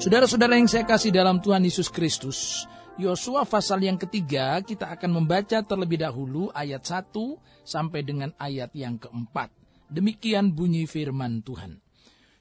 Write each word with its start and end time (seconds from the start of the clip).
Saudara-saudara 0.00 0.56
yang 0.56 0.64
saya 0.64 0.88
kasih 0.88 1.12
dalam 1.12 1.44
Tuhan 1.44 1.60
Yesus 1.60 1.92
Kristus, 1.92 2.64
Yosua 2.96 3.44
pasal 3.44 3.84
yang 3.84 4.00
ketiga 4.00 4.56
kita 4.64 4.88
akan 4.96 5.20
membaca 5.20 5.60
terlebih 5.60 6.00
dahulu 6.00 6.48
ayat 6.56 6.80
1 6.88 7.12
sampai 7.68 8.00
dengan 8.00 8.32
ayat 8.40 8.72
yang 8.72 8.96
keempat. 8.96 9.52
Demikian 9.92 10.56
bunyi 10.56 10.88
firman 10.88 11.44
Tuhan. 11.44 11.84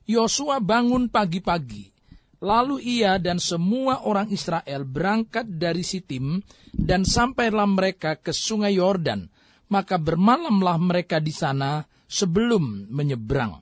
Yosua 0.08 0.64
bangun 0.64 1.12
pagi-pagi, 1.12 1.92
lalu 2.40 2.80
ia 2.80 3.20
dan 3.20 3.44
semua 3.44 4.08
orang 4.08 4.32
Israel 4.32 4.88
berangkat 4.88 5.44
dari 5.60 5.84
Sitim 5.84 6.40
dan 6.72 7.04
sampailah 7.04 7.68
mereka 7.68 8.16
ke 8.16 8.32
sungai 8.32 8.80
Yordan, 8.80 9.28
maka 9.68 10.00
bermalamlah 10.00 10.80
mereka 10.80 11.20
di 11.20 11.36
sana 11.36 11.84
sebelum 12.08 12.88
menyeberang. 12.88 13.60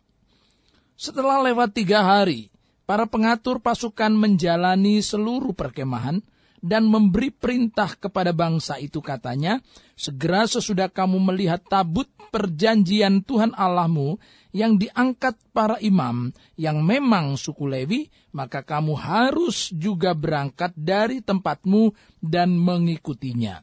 Setelah 0.94 1.42
lewat 1.50 1.74
tiga 1.74 2.06
hari, 2.06 2.54
para 2.88 3.04
pengatur 3.04 3.60
pasukan 3.60 4.16
menjalani 4.16 5.04
seluruh 5.04 5.52
perkemahan 5.52 6.24
dan 6.64 6.88
memberi 6.90 7.30
perintah 7.30 7.94
kepada 7.94 8.34
bangsa 8.34 8.82
itu 8.82 9.04
katanya, 9.04 9.62
segera 9.94 10.50
sesudah 10.50 10.90
kamu 10.90 11.22
melihat 11.22 11.62
tabut 11.62 12.10
perjanjian 12.34 13.22
Tuhan 13.22 13.54
Allahmu 13.54 14.18
yang 14.56 14.80
diangkat 14.80 15.38
para 15.54 15.78
imam 15.84 16.34
yang 16.58 16.82
memang 16.82 17.38
suku 17.38 17.70
Lewi, 17.70 18.10
maka 18.34 18.66
kamu 18.66 18.98
harus 18.98 19.70
juga 19.70 20.18
berangkat 20.18 20.74
dari 20.74 21.22
tempatmu 21.22 21.94
dan 22.24 22.58
mengikutinya 22.58 23.62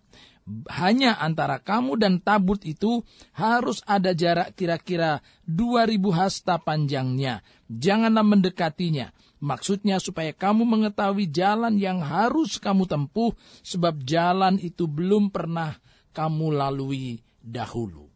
hanya 0.68 1.16
antara 1.16 1.56
kamu 1.56 1.96
dan 1.96 2.20
tabut 2.20 2.60
itu 2.68 3.00
harus 3.32 3.80
ada 3.88 4.12
jarak 4.12 4.52
kira-kira 4.52 5.24
2000 5.48 5.96
hasta 6.12 6.60
panjangnya. 6.60 7.40
Janganlah 7.72 8.24
mendekatinya. 8.24 9.08
Maksudnya 9.40 10.00
supaya 10.00 10.32
kamu 10.36 10.64
mengetahui 10.64 11.28
jalan 11.32 11.76
yang 11.80 12.00
harus 12.00 12.60
kamu 12.60 12.84
tempuh 12.84 13.32
sebab 13.64 14.04
jalan 14.04 14.60
itu 14.60 14.84
belum 14.84 15.32
pernah 15.32 15.76
kamu 16.12 16.60
lalui 16.60 17.20
dahulu. 17.40 18.08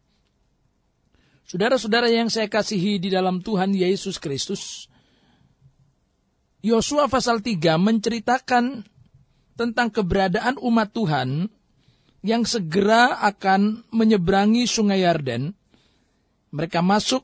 Saudara-saudara 1.49 2.13
yang 2.13 2.29
saya 2.29 2.45
kasihi 2.45 3.01
di 3.01 3.09
dalam 3.09 3.41
Tuhan 3.41 3.73
Yesus 3.73 4.21
Kristus, 4.21 4.85
Yosua 6.61 7.09
pasal 7.09 7.41
3 7.41 7.57
menceritakan 7.77 8.85
tentang 9.57 9.89
keberadaan 9.89 10.61
umat 10.61 10.93
Tuhan 10.93 11.49
yang 12.25 12.43
segera 12.43 13.23
akan 13.23 13.87
menyeberangi 13.95 14.67
sungai 14.67 15.03
Yarden. 15.07 15.55
Mereka 16.49 16.81
masuk 16.83 17.23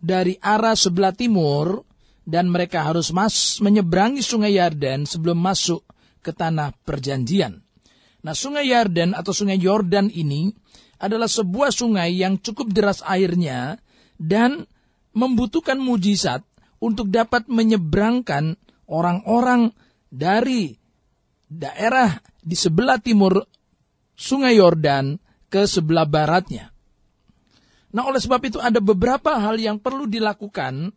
dari 0.00 0.38
arah 0.40 0.76
sebelah 0.76 1.12
timur 1.12 1.84
dan 2.24 2.48
mereka 2.48 2.84
harus 2.88 3.12
mas 3.12 3.60
menyeberangi 3.60 4.24
sungai 4.24 4.56
Yarden 4.56 5.04
sebelum 5.04 5.36
masuk 5.36 5.84
ke 6.24 6.32
tanah 6.32 6.72
perjanjian. 6.84 7.60
Nah, 8.24 8.32
sungai 8.32 8.72
Yarden 8.72 9.12
atau 9.12 9.36
sungai 9.36 9.60
Yordan 9.60 10.08
ini 10.08 10.48
adalah 10.96 11.28
sebuah 11.28 11.68
sungai 11.68 12.16
yang 12.16 12.40
cukup 12.40 12.72
deras 12.72 13.04
airnya 13.04 13.76
dan 14.16 14.64
membutuhkan 15.12 15.76
mujizat 15.76 16.40
untuk 16.80 17.12
dapat 17.12 17.44
menyeberangkan 17.52 18.56
orang-orang 18.88 19.72
dari 20.08 20.72
daerah 21.44 22.16
di 22.40 22.56
sebelah 22.56 22.96
timur 22.96 23.44
sungai 24.14 24.58
Yordan 24.58 25.18
ke 25.50 25.66
sebelah 25.66 26.06
baratnya. 26.06 26.74
Nah, 27.94 28.10
oleh 28.10 28.18
sebab 28.18 28.42
itu 28.42 28.58
ada 28.58 28.82
beberapa 28.82 29.38
hal 29.38 29.54
yang 29.54 29.78
perlu 29.78 30.10
dilakukan 30.10 30.90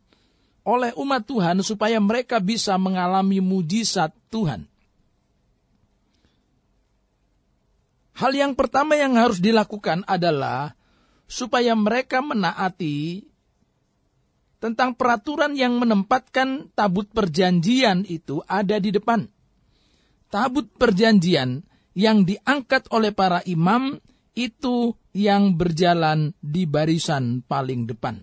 oleh 0.65 0.91
umat 0.97 1.23
Tuhan 1.29 1.61
supaya 1.61 2.01
mereka 2.01 2.41
bisa 2.41 2.73
mengalami 2.81 3.37
mujizat 3.37 4.11
Tuhan. 4.33 4.65
Hal 8.17 8.33
yang 8.33 8.57
pertama 8.57 8.97
yang 8.97 9.13
harus 9.13 9.37
dilakukan 9.37 10.01
adalah 10.09 10.73
supaya 11.29 11.77
mereka 11.77 12.17
menaati 12.17 13.29
tentang 14.57 14.97
peraturan 14.97 15.53
yang 15.53 15.77
menempatkan 15.77 16.73
tabut 16.73 17.05
perjanjian 17.13 18.09
itu 18.09 18.41
ada 18.49 18.81
di 18.81 18.89
depan. 18.89 19.29
Tabut 20.33 20.65
perjanjian 20.65 21.61
yang 21.97 22.29
diangkat 22.29 22.93
oleh 22.93 23.09
para 23.09 23.41
imam 23.49 23.97
itu 24.37 24.93
yang 25.17 25.57
berjalan 25.57 26.37
di 26.37 26.69
barisan 26.69 27.41
paling 27.41 27.89
depan. 27.89 28.21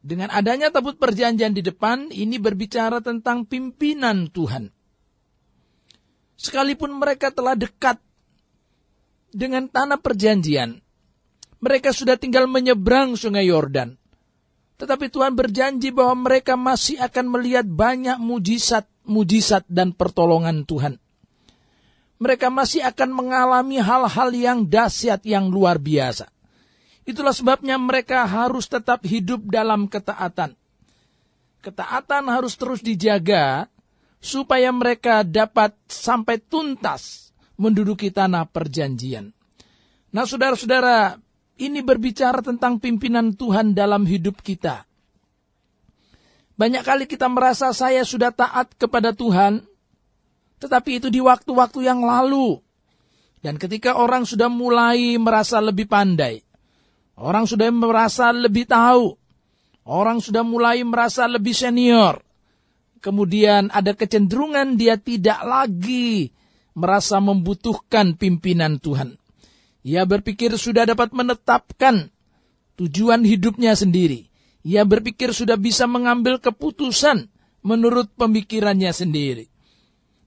Dengan 0.00 0.32
adanya 0.32 0.72
tabut 0.72 0.96
perjanjian 0.96 1.52
di 1.52 1.60
depan, 1.60 2.08
ini 2.08 2.40
berbicara 2.40 3.04
tentang 3.04 3.44
pimpinan 3.44 4.32
Tuhan. 4.32 4.72
Sekalipun 6.40 6.96
mereka 6.96 7.28
telah 7.28 7.54
dekat 7.54 8.00
dengan 9.30 9.68
tanah 9.68 10.00
perjanjian, 10.00 10.80
mereka 11.60 11.92
sudah 11.92 12.16
tinggal 12.16 12.48
menyeberang 12.48 13.20
sungai 13.20 13.52
Yordan. 13.52 14.00
Tetapi 14.80 15.12
Tuhan 15.12 15.36
berjanji 15.36 15.92
bahwa 15.94 16.26
mereka 16.26 16.56
masih 16.58 16.98
akan 16.98 17.30
melihat 17.30 17.68
banyak 17.68 18.18
mujizat, 18.18 18.88
mujizat 19.06 19.68
dan 19.68 19.94
pertolongan 19.94 20.66
Tuhan 20.66 21.01
mereka 22.22 22.54
masih 22.54 22.86
akan 22.86 23.10
mengalami 23.10 23.82
hal-hal 23.82 24.30
yang 24.30 24.62
dahsyat 24.62 25.26
yang 25.26 25.50
luar 25.50 25.82
biasa. 25.82 26.30
Itulah 27.02 27.34
sebabnya 27.34 27.74
mereka 27.82 28.22
harus 28.22 28.70
tetap 28.70 29.02
hidup 29.02 29.42
dalam 29.50 29.90
ketaatan. 29.90 30.54
Ketaatan 31.66 32.30
harus 32.30 32.54
terus 32.54 32.78
dijaga 32.78 33.66
supaya 34.22 34.70
mereka 34.70 35.26
dapat 35.26 35.74
sampai 35.90 36.38
tuntas 36.38 37.34
menduduki 37.58 38.14
tanah 38.14 38.46
perjanjian. 38.46 39.34
Nah, 40.14 40.22
saudara-saudara, 40.22 41.18
ini 41.58 41.82
berbicara 41.82 42.38
tentang 42.38 42.78
pimpinan 42.78 43.34
Tuhan 43.34 43.74
dalam 43.74 44.06
hidup 44.06 44.38
kita. 44.38 44.86
Banyak 46.54 46.86
kali 46.86 47.04
kita 47.10 47.26
merasa 47.26 47.74
saya 47.74 48.06
sudah 48.06 48.30
taat 48.30 48.78
kepada 48.78 49.10
Tuhan, 49.10 49.66
tetapi 50.62 51.02
itu 51.02 51.10
di 51.10 51.18
waktu-waktu 51.18 51.82
yang 51.82 52.06
lalu. 52.06 52.62
Dan 53.42 53.58
ketika 53.58 53.98
orang 53.98 54.22
sudah 54.22 54.46
mulai 54.46 55.18
merasa 55.18 55.58
lebih 55.58 55.90
pandai, 55.90 56.38
orang 57.18 57.42
sudah 57.50 57.66
merasa 57.74 58.30
lebih 58.30 58.70
tahu, 58.70 59.18
orang 59.90 60.22
sudah 60.22 60.46
mulai 60.46 60.86
merasa 60.86 61.26
lebih 61.26 61.50
senior, 61.50 62.22
kemudian 63.02 63.66
ada 63.74 63.98
kecenderungan 63.98 64.78
dia 64.78 64.94
tidak 64.94 65.42
lagi 65.42 66.30
merasa 66.78 67.18
membutuhkan 67.18 68.14
pimpinan 68.14 68.78
Tuhan. 68.78 69.18
Ia 69.82 70.06
berpikir 70.06 70.54
sudah 70.54 70.86
dapat 70.86 71.10
menetapkan 71.10 72.08
tujuan 72.78 73.26
hidupnya 73.26 73.74
sendiri. 73.74 74.30
Ia 74.62 74.86
berpikir 74.86 75.34
sudah 75.34 75.58
bisa 75.58 75.90
mengambil 75.90 76.38
keputusan 76.38 77.26
menurut 77.66 78.06
pemikirannya 78.14 78.94
sendiri. 78.94 79.51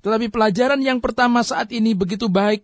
Tetapi 0.06 0.30
pelajaran 0.30 0.78
yang 0.86 1.02
pertama 1.02 1.42
saat 1.42 1.74
ini 1.74 1.98
begitu 1.98 2.30
baik. 2.30 2.62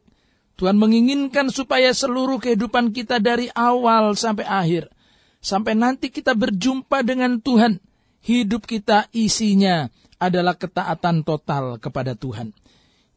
Tuhan 0.61 0.77
menginginkan 0.77 1.49
supaya 1.49 1.89
seluruh 1.89 2.37
kehidupan 2.37 2.93
kita 2.93 3.17
dari 3.17 3.49
awal 3.57 4.13
sampai 4.13 4.45
akhir. 4.45 4.93
Sampai 5.41 5.73
nanti 5.73 6.13
kita 6.13 6.37
berjumpa 6.37 7.01
dengan 7.01 7.41
Tuhan. 7.41 7.81
Hidup 8.21 8.69
kita 8.69 9.09
isinya 9.09 9.89
adalah 10.21 10.53
ketaatan 10.53 11.25
total 11.25 11.81
kepada 11.81 12.13
Tuhan. 12.13 12.53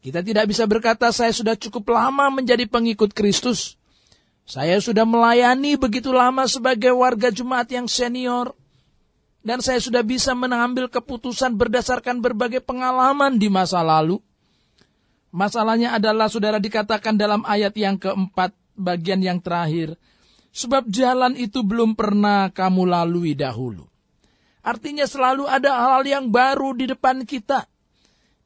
Kita 0.00 0.24
tidak 0.24 0.48
bisa 0.48 0.64
berkata 0.64 1.12
saya 1.12 1.36
sudah 1.36 1.52
cukup 1.60 1.92
lama 1.92 2.32
menjadi 2.32 2.64
pengikut 2.64 3.12
Kristus. 3.12 3.76
Saya 4.48 4.80
sudah 4.80 5.04
melayani 5.04 5.76
begitu 5.76 6.16
lama 6.16 6.48
sebagai 6.48 6.96
warga 6.96 7.28
Jumat 7.28 7.68
yang 7.68 7.84
senior. 7.84 8.56
Dan 9.44 9.60
saya 9.60 9.76
sudah 9.76 10.00
bisa 10.00 10.32
mengambil 10.32 10.88
keputusan 10.88 11.52
berdasarkan 11.60 12.24
berbagai 12.24 12.64
pengalaman 12.64 13.36
di 13.36 13.52
masa 13.52 13.84
lalu. 13.84 14.16
Masalahnya 15.28 15.92
adalah 16.00 16.32
saudara 16.32 16.56
dikatakan 16.56 17.20
dalam 17.20 17.44
ayat 17.44 17.76
yang 17.76 18.00
keempat 18.00 18.56
bagian 18.72 19.20
yang 19.20 19.44
terakhir. 19.44 20.00
Sebab 20.54 20.88
jalan 20.88 21.36
itu 21.36 21.60
belum 21.60 21.92
pernah 21.92 22.48
kamu 22.48 22.88
lalui 22.88 23.36
dahulu. 23.36 23.84
Artinya 24.64 25.04
selalu 25.04 25.44
ada 25.44 25.76
hal 25.76 26.08
yang 26.08 26.32
baru 26.32 26.72
di 26.72 26.88
depan 26.88 27.28
kita. 27.28 27.68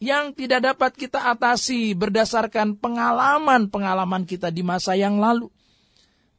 Yang 0.02 0.34
tidak 0.34 0.74
dapat 0.74 0.92
kita 0.98 1.30
atasi 1.30 1.94
berdasarkan 1.94 2.74
pengalaman-pengalaman 2.74 4.26
kita 4.26 4.50
di 4.50 4.66
masa 4.66 4.98
yang 4.98 5.22
lalu. 5.22 5.46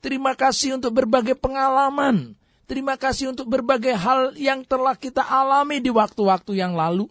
Terima 0.03 0.35
kasih 0.35 0.79
untuk 0.79 0.99
berbagai 0.99 1.39
pengalaman 1.39 2.35
Terima 2.69 3.01
kasih 3.01 3.33
untuk 3.33 3.49
berbagai 3.49 3.97
hal 3.97 4.37
yang 4.37 4.61
telah 4.61 4.93
kita 4.93 5.25
alami 5.25 5.81
di 5.81 5.89
waktu-waktu 5.89 6.53
yang 6.53 6.77
lalu. 6.77 7.09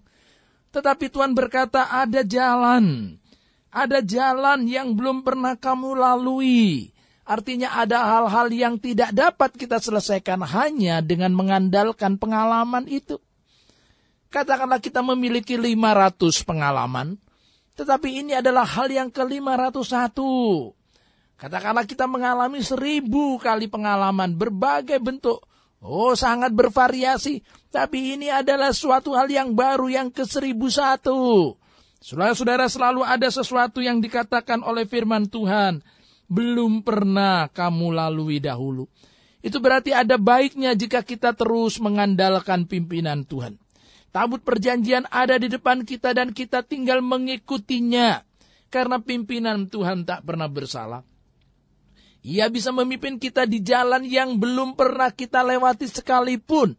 Tetapi 0.70 1.10
Tuhan 1.10 1.34
berkata 1.34 1.90
ada 1.90 2.22
jalan. 2.22 3.18
Ada 3.74 3.98
jalan 3.98 4.70
yang 4.70 4.94
belum 4.94 5.26
pernah 5.26 5.58
kamu 5.58 5.98
lalui. 5.98 6.94
Artinya 7.26 7.74
ada 7.74 8.06
hal-hal 8.06 8.54
yang 8.54 8.74
tidak 8.78 9.10
dapat 9.10 9.50
kita 9.58 9.82
selesaikan 9.82 10.46
hanya 10.46 11.02
dengan 11.02 11.34
mengandalkan 11.34 12.22
pengalaman 12.22 12.86
itu. 12.86 13.18
Katakanlah 14.30 14.78
kita 14.78 15.02
memiliki 15.02 15.58
500 15.58 16.46
pengalaman, 16.46 17.18
tetapi 17.74 18.22
ini 18.22 18.38
adalah 18.38 18.64
hal 18.64 18.88
yang 18.94 19.08
ke-501. 19.10 20.14
Katakanlah 21.38 21.84
kita 21.88 22.04
mengalami 22.04 22.60
seribu 22.60 23.40
kali 23.40 23.66
pengalaman 23.72 24.36
berbagai 24.36 25.00
bentuk. 25.00 25.47
Oh 25.78 26.14
sangat 26.18 26.50
bervariasi. 26.50 27.42
Tapi 27.70 28.18
ini 28.18 28.28
adalah 28.32 28.74
suatu 28.74 29.14
hal 29.14 29.30
yang 29.30 29.54
baru 29.54 29.86
yang 29.86 30.08
ke 30.10 30.26
seribu 30.26 30.66
satu. 30.72 31.54
Saudara-saudara 31.98 32.70
selalu 32.70 33.02
ada 33.02 33.26
sesuatu 33.30 33.82
yang 33.82 33.98
dikatakan 33.98 34.62
oleh 34.62 34.86
firman 34.86 35.26
Tuhan. 35.26 35.82
Belum 36.28 36.82
pernah 36.82 37.48
kamu 37.50 37.94
lalui 37.94 38.38
dahulu. 38.38 38.86
Itu 39.38 39.62
berarti 39.62 39.94
ada 39.94 40.18
baiknya 40.18 40.74
jika 40.74 41.06
kita 41.06 41.34
terus 41.34 41.78
mengandalkan 41.78 42.66
pimpinan 42.66 43.22
Tuhan. 43.22 43.56
Tabut 44.10 44.42
perjanjian 44.42 45.06
ada 45.12 45.38
di 45.38 45.46
depan 45.46 45.86
kita 45.86 46.10
dan 46.16 46.34
kita 46.34 46.66
tinggal 46.66 47.04
mengikutinya. 47.04 48.24
Karena 48.68 49.00
pimpinan 49.00 49.70
Tuhan 49.70 50.04
tak 50.04 50.26
pernah 50.26 50.50
bersalah. 50.50 51.06
Ia 52.28 52.52
bisa 52.52 52.76
memimpin 52.76 53.16
kita 53.16 53.48
di 53.48 53.64
jalan 53.64 54.04
yang 54.04 54.36
belum 54.36 54.76
pernah 54.76 55.08
kita 55.08 55.40
lewati 55.40 55.88
sekalipun. 55.88 56.76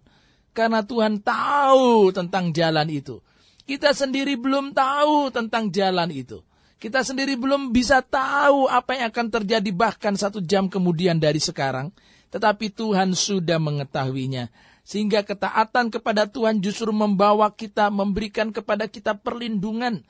Karena 0.53 0.85
Tuhan 0.85 1.25
tahu 1.25 2.13
tentang 2.13 2.53
jalan 2.53 2.85
itu. 2.85 3.17
Kita 3.65 3.89
sendiri 3.97 4.37
belum 4.37 4.77
tahu 4.77 5.33
tentang 5.33 5.73
jalan 5.73 6.13
itu. 6.13 6.45
Kita 6.77 7.01
sendiri 7.01 7.33
belum 7.33 7.73
bisa 7.73 8.05
tahu 8.05 8.69
apa 8.69 8.93
yang 8.93 9.09
akan 9.09 9.27
terjadi 9.41 9.73
bahkan 9.73 10.13
satu 10.13 10.37
jam 10.37 10.69
kemudian 10.69 11.17
dari 11.17 11.41
sekarang. 11.41 11.89
Tetapi 12.29 12.69
Tuhan 12.69 13.17
sudah 13.17 13.57
mengetahuinya. 13.57 14.53
Sehingga 14.85 15.25
ketaatan 15.25 15.89
kepada 15.89 16.29
Tuhan 16.29 16.61
justru 16.61 16.93
membawa 16.93 17.49
kita, 17.49 17.89
memberikan 17.89 18.53
kepada 18.53 18.85
kita 18.85 19.17
perlindungan, 19.17 20.05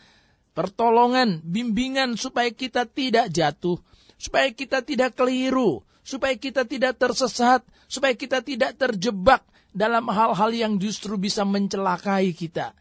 pertolongan, 0.51 1.39
bimbingan 1.47 2.19
supaya 2.19 2.51
kita 2.51 2.83
tidak 2.91 3.31
jatuh 3.31 3.79
supaya 4.19 4.51
kita 4.51 4.83
tidak 4.83 5.15
keliru, 5.15 5.81
supaya 6.03 6.35
kita 6.35 6.67
tidak 6.67 6.99
tersesat, 6.99 7.63
supaya 7.87 8.13
kita 8.13 8.43
tidak 8.43 8.75
terjebak 8.75 9.41
dalam 9.71 10.05
hal-hal 10.11 10.51
yang 10.51 10.75
justru 10.77 11.15
bisa 11.15 11.47
mencelakai 11.47 12.35
kita. 12.35 12.75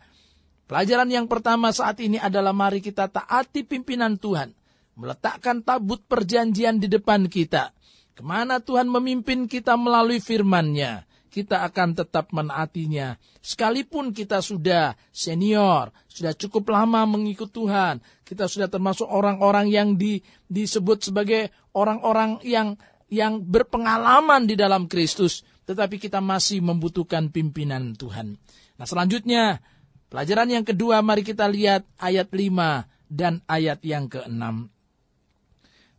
Pelajaran 0.68 1.08
yang 1.08 1.24
pertama 1.24 1.72
saat 1.72 1.96
ini 2.04 2.20
adalah 2.20 2.52
mari 2.52 2.84
kita 2.84 3.08
taati 3.08 3.64
pimpinan 3.64 4.20
Tuhan. 4.20 4.52
Meletakkan 4.98 5.64
tabut 5.64 6.04
perjanjian 6.04 6.76
di 6.76 6.90
depan 6.90 7.30
kita. 7.30 7.72
Ke 8.12 8.20
mana 8.20 8.60
Tuhan 8.60 8.90
memimpin 8.90 9.48
kita 9.48 9.78
melalui 9.78 10.18
firman-Nya 10.20 11.07
kita 11.38 11.62
akan 11.70 11.94
tetap 11.94 12.34
menaatinya. 12.34 13.14
Sekalipun 13.38 14.10
kita 14.10 14.42
sudah 14.42 14.98
senior, 15.14 15.94
sudah 16.10 16.34
cukup 16.34 16.74
lama 16.74 17.06
mengikut 17.06 17.54
Tuhan, 17.54 18.02
kita 18.26 18.50
sudah 18.50 18.66
termasuk 18.66 19.06
orang-orang 19.06 19.70
yang 19.70 19.94
di, 19.94 20.18
disebut 20.50 21.06
sebagai 21.06 21.54
orang-orang 21.78 22.42
yang 22.42 22.74
yang 23.06 23.38
berpengalaman 23.40 24.50
di 24.50 24.58
dalam 24.58 24.90
Kristus, 24.90 25.46
tetapi 25.64 26.02
kita 26.02 26.18
masih 26.18 26.58
membutuhkan 26.58 27.30
pimpinan 27.30 27.94
Tuhan. 27.94 28.34
Nah 28.74 28.86
selanjutnya, 28.90 29.62
pelajaran 30.10 30.50
yang 30.50 30.64
kedua 30.66 30.98
mari 31.00 31.22
kita 31.22 31.46
lihat 31.46 31.86
ayat 32.02 32.28
5 32.34 32.84
dan 33.08 33.40
ayat 33.46 33.78
yang 33.86 34.10
ke-6. 34.10 34.42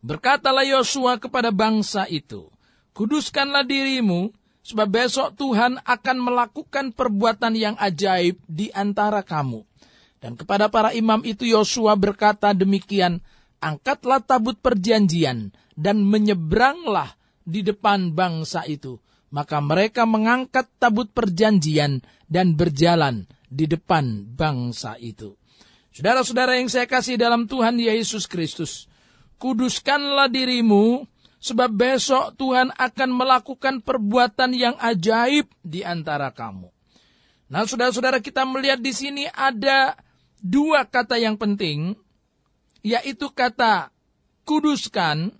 Berkatalah 0.04 0.68
Yosua 0.68 1.18
kepada 1.18 1.50
bangsa 1.50 2.06
itu, 2.06 2.46
Kuduskanlah 2.90 3.64
dirimu, 3.64 4.34
Sebab 4.60 4.88
besok 4.92 5.40
Tuhan 5.40 5.80
akan 5.80 6.16
melakukan 6.20 6.92
perbuatan 6.92 7.56
yang 7.56 7.76
ajaib 7.80 8.36
di 8.44 8.68
antara 8.76 9.24
kamu. 9.24 9.64
Dan 10.20 10.36
kepada 10.36 10.68
para 10.68 10.92
imam 10.92 11.24
itu 11.24 11.48
Yosua 11.48 11.96
berkata 11.96 12.52
demikian, 12.52 13.24
Angkatlah 13.60 14.24
tabut 14.24 14.56
perjanjian 14.56 15.52
dan 15.76 16.00
menyeberanglah 16.04 17.12
di 17.44 17.60
depan 17.60 18.12
bangsa 18.16 18.64
itu. 18.64 19.00
Maka 19.30 19.60
mereka 19.60 20.08
mengangkat 20.08 20.68
tabut 20.80 21.12
perjanjian 21.12 22.00
dan 22.28 22.56
berjalan 22.56 23.28
di 23.48 23.68
depan 23.68 24.28
bangsa 24.32 24.96
itu. 24.96 25.36
Saudara-saudara 25.90 26.56
yang 26.56 26.70
saya 26.70 26.86
kasih 26.86 27.18
dalam 27.18 27.44
Tuhan 27.44 27.76
Yesus 27.76 28.24
Kristus, 28.30 28.86
kuduskanlah 29.42 30.30
dirimu 30.30 31.04
Sebab 31.40 31.72
besok 31.72 32.36
Tuhan 32.36 32.68
akan 32.76 33.10
melakukan 33.16 33.80
perbuatan 33.80 34.52
yang 34.52 34.76
ajaib 34.76 35.48
di 35.64 35.80
antara 35.80 36.28
kamu. 36.36 36.68
Nah, 37.50 37.64
saudara-saudara 37.64 38.20
kita 38.20 38.44
melihat 38.44 38.78
di 38.78 38.92
sini 38.92 39.24
ada 39.24 39.96
dua 40.38 40.84
kata 40.84 41.16
yang 41.16 41.40
penting, 41.40 41.96
yaitu 42.84 43.32
kata 43.32 43.88
kuduskan, 44.44 45.32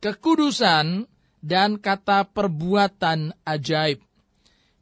kekudusan, 0.00 1.04
dan 1.44 1.76
kata 1.76 2.24
perbuatan 2.32 3.36
ajaib. 3.44 4.00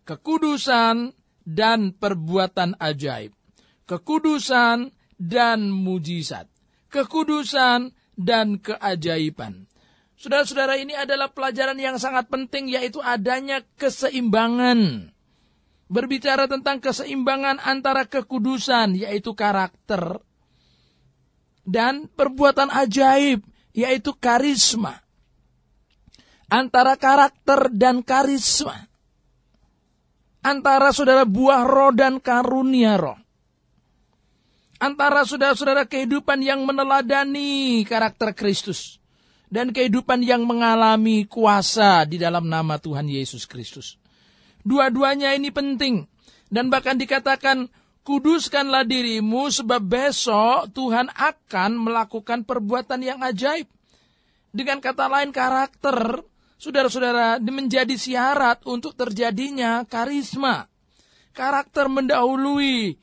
Kekudusan 0.06 1.10
dan 1.42 1.90
perbuatan 1.98 2.78
ajaib. 2.78 3.34
Kekudusan 3.90 4.94
dan 5.18 5.58
mujizat. 5.74 6.46
Kekudusan 6.86 7.90
dan 8.14 8.62
keajaiban. 8.62 9.66
Saudara-saudara 10.22 10.78
ini 10.78 10.94
adalah 10.94 11.34
pelajaran 11.34 11.74
yang 11.74 11.98
sangat 11.98 12.30
penting 12.30 12.70
yaitu 12.70 13.02
adanya 13.02 13.58
keseimbangan. 13.74 15.10
Berbicara 15.90 16.46
tentang 16.46 16.78
keseimbangan 16.78 17.58
antara 17.58 18.06
kekudusan 18.06 18.94
yaitu 18.94 19.34
karakter 19.34 20.22
dan 21.66 22.06
perbuatan 22.06 22.70
ajaib 22.70 23.42
yaitu 23.74 24.14
karisma. 24.14 25.02
Antara 26.46 26.94
karakter 26.94 27.74
dan 27.74 28.06
karisma. 28.06 28.78
Antara 30.46 30.94
saudara 30.94 31.26
buah 31.26 31.66
roh 31.66 31.90
dan 31.90 32.22
karunia 32.22 32.94
roh. 32.94 33.18
Antara 34.78 35.26
saudara-saudara 35.26 35.82
kehidupan 35.90 36.46
yang 36.46 36.62
meneladani 36.62 37.82
karakter 37.82 38.30
Kristus 38.38 39.01
dan 39.52 39.68
kehidupan 39.68 40.24
yang 40.24 40.48
mengalami 40.48 41.28
kuasa 41.28 42.08
di 42.08 42.16
dalam 42.16 42.48
nama 42.48 42.80
Tuhan 42.80 43.04
Yesus 43.04 43.44
Kristus. 43.44 44.00
Dua-duanya 44.64 45.36
ini 45.36 45.52
penting. 45.52 46.08
Dan 46.48 46.72
bahkan 46.72 46.96
dikatakan, 46.96 47.68
kuduskanlah 48.00 48.88
dirimu 48.88 49.52
sebab 49.52 49.84
besok 49.84 50.72
Tuhan 50.72 51.12
akan 51.12 51.84
melakukan 51.84 52.48
perbuatan 52.48 53.04
yang 53.04 53.20
ajaib. 53.20 53.68
Dengan 54.56 54.80
kata 54.80 55.08
lain 55.12 55.36
karakter, 55.36 56.24
saudara-saudara, 56.56 57.36
menjadi 57.44 57.92
syarat 57.92 58.64
untuk 58.64 58.96
terjadinya 58.96 59.84
karisma. 59.84 60.64
Karakter 61.36 61.92
mendahului 61.92 62.96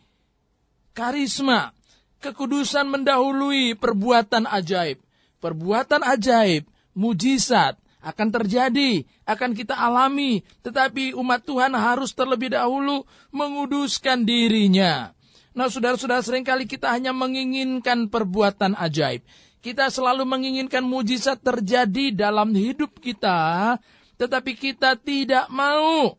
karisma. 0.97 1.77
Kekudusan 2.21 2.89
mendahului 2.89 3.77
perbuatan 3.77 4.49
ajaib 4.49 5.08
perbuatan 5.39 6.03
ajaib, 6.03 6.67
mujizat 6.93 7.79
akan 7.99 8.31
terjadi, 8.31 9.03
akan 9.27 9.51
kita 9.51 9.75
alami, 9.75 10.39
tetapi 10.63 11.11
umat 11.19 11.43
Tuhan 11.43 11.75
harus 11.75 12.15
terlebih 12.15 12.55
dahulu 12.55 13.03
menguduskan 13.35 14.23
dirinya. 14.23 15.11
Nah, 15.51 15.67
saudara-saudara, 15.67 16.23
sering 16.23 16.47
kali 16.47 16.63
kita 16.63 16.87
hanya 16.87 17.11
menginginkan 17.11 18.07
perbuatan 18.07 18.79
ajaib. 18.79 19.19
Kita 19.59 19.91
selalu 19.91 20.23
menginginkan 20.23 20.87
mujizat 20.87 21.43
terjadi 21.43 22.15
dalam 22.15 22.55
hidup 22.55 22.95
kita, 23.03 23.75
tetapi 24.15 24.55
kita 24.55 24.95
tidak 24.95 25.51
mau 25.51 26.15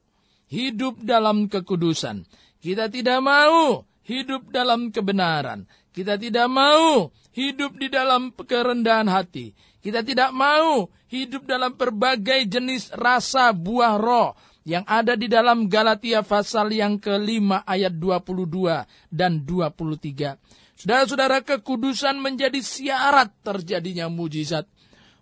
hidup 0.53 1.01
dalam 1.01 1.49
kekudusan. 1.49 2.29
Kita 2.61 2.93
tidak 2.93 3.25
mau 3.25 3.89
hidup 4.05 4.53
dalam 4.53 4.93
kebenaran. 4.93 5.65
Kita 5.91 6.15
tidak 6.15 6.47
mau 6.47 7.11
hidup 7.35 7.75
di 7.75 7.91
dalam 7.91 8.31
kerendahan 8.31 9.11
hati. 9.11 9.55
Kita 9.83 10.07
tidak 10.07 10.31
mau 10.31 10.87
hidup 11.11 11.49
dalam 11.49 11.75
berbagai 11.75 12.47
jenis 12.47 12.95
rasa 12.95 13.51
buah 13.51 13.99
roh 13.99 14.37
yang 14.63 14.87
ada 14.87 15.19
di 15.19 15.27
dalam 15.27 15.67
Galatia 15.67 16.23
pasal 16.23 16.71
yang 16.71 17.01
kelima 17.01 17.67
ayat 17.67 17.97
22 17.97 18.87
dan 19.11 19.43
23. 19.43 20.39
Saudara-saudara 20.79 21.43
kekudusan 21.43 22.23
menjadi 22.23 22.61
syarat 22.63 23.35
terjadinya 23.43 24.07
mujizat. 24.07 24.69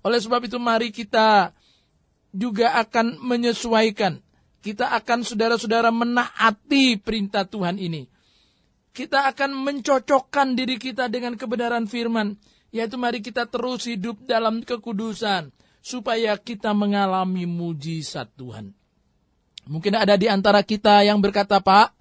Oleh 0.05 0.21
sebab 0.21 0.47
itu 0.47 0.61
mari 0.61 0.93
kita 0.93 1.57
juga 2.31 2.77
akan 2.77 3.25
menyesuaikan. 3.25 4.21
Kita 4.59 4.91
akan 4.91 5.25
saudara-saudara 5.25 5.89
menaati 5.95 6.99
perintah 7.01 7.47
Tuhan 7.47 7.79
ini 7.79 8.18
kita 8.99 9.31
akan 9.31 9.55
mencocokkan 9.63 10.59
diri 10.59 10.75
kita 10.75 11.07
dengan 11.07 11.39
kebenaran 11.39 11.87
firman. 11.87 12.35
Yaitu 12.75 12.99
mari 12.99 13.23
kita 13.23 13.47
terus 13.47 13.87
hidup 13.87 14.19
dalam 14.27 14.67
kekudusan. 14.67 15.55
Supaya 15.79 16.35
kita 16.35 16.75
mengalami 16.75 17.47
mujizat 17.47 18.35
Tuhan. 18.35 18.75
Mungkin 19.71 19.95
ada 19.95 20.19
di 20.19 20.27
antara 20.27 20.67
kita 20.67 21.07
yang 21.07 21.23
berkata, 21.23 21.63
Pak, 21.63 21.95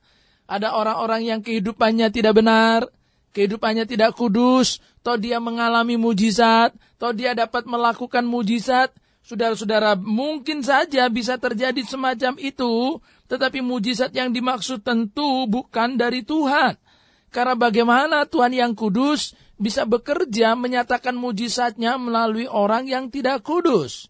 ada 0.50 0.74
orang-orang 0.74 1.22
yang 1.30 1.40
kehidupannya 1.46 2.10
tidak 2.10 2.34
benar, 2.42 2.90
kehidupannya 3.36 3.86
tidak 3.86 4.16
kudus, 4.18 4.80
toh 5.06 5.20
dia 5.20 5.38
mengalami 5.38 6.00
mujizat, 6.00 6.74
toh 6.98 7.14
dia 7.14 7.38
dapat 7.38 7.68
melakukan 7.70 8.26
mujizat. 8.26 8.90
Saudara-saudara, 9.28 10.00
mungkin 10.00 10.64
saja 10.64 11.12
bisa 11.12 11.36
terjadi 11.36 11.84
semacam 11.84 12.40
itu, 12.40 13.04
tetapi 13.28 13.60
mujizat 13.60 14.16
yang 14.16 14.32
dimaksud 14.32 14.88
tentu 14.88 15.44
bukan 15.52 16.00
dari 16.00 16.24
Tuhan. 16.24 16.87
Karena 17.38 17.54
bagaimana 17.54 18.26
Tuhan 18.26 18.50
yang 18.50 18.74
kudus 18.74 19.38
bisa 19.62 19.86
bekerja 19.86 20.58
menyatakan 20.58 21.14
mujizatnya 21.14 21.94
melalui 22.02 22.50
orang 22.50 22.90
yang 22.90 23.14
tidak 23.14 23.46
kudus. 23.46 24.10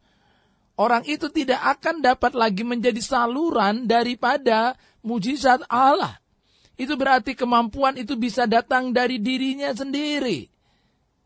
Orang 0.79 1.03
itu 1.03 1.27
tidak 1.27 1.59
akan 1.59 1.99
dapat 1.99 2.31
lagi 2.39 2.63
menjadi 2.63 3.03
saluran 3.03 3.83
daripada 3.83 4.79
mujizat 5.03 5.67
Allah. 5.67 6.15
Itu 6.79 6.95
berarti 6.95 7.35
kemampuan 7.35 7.99
itu 7.99 8.15
bisa 8.15 8.47
datang 8.47 8.95
dari 8.95 9.19
dirinya 9.19 9.75
sendiri. 9.75 10.47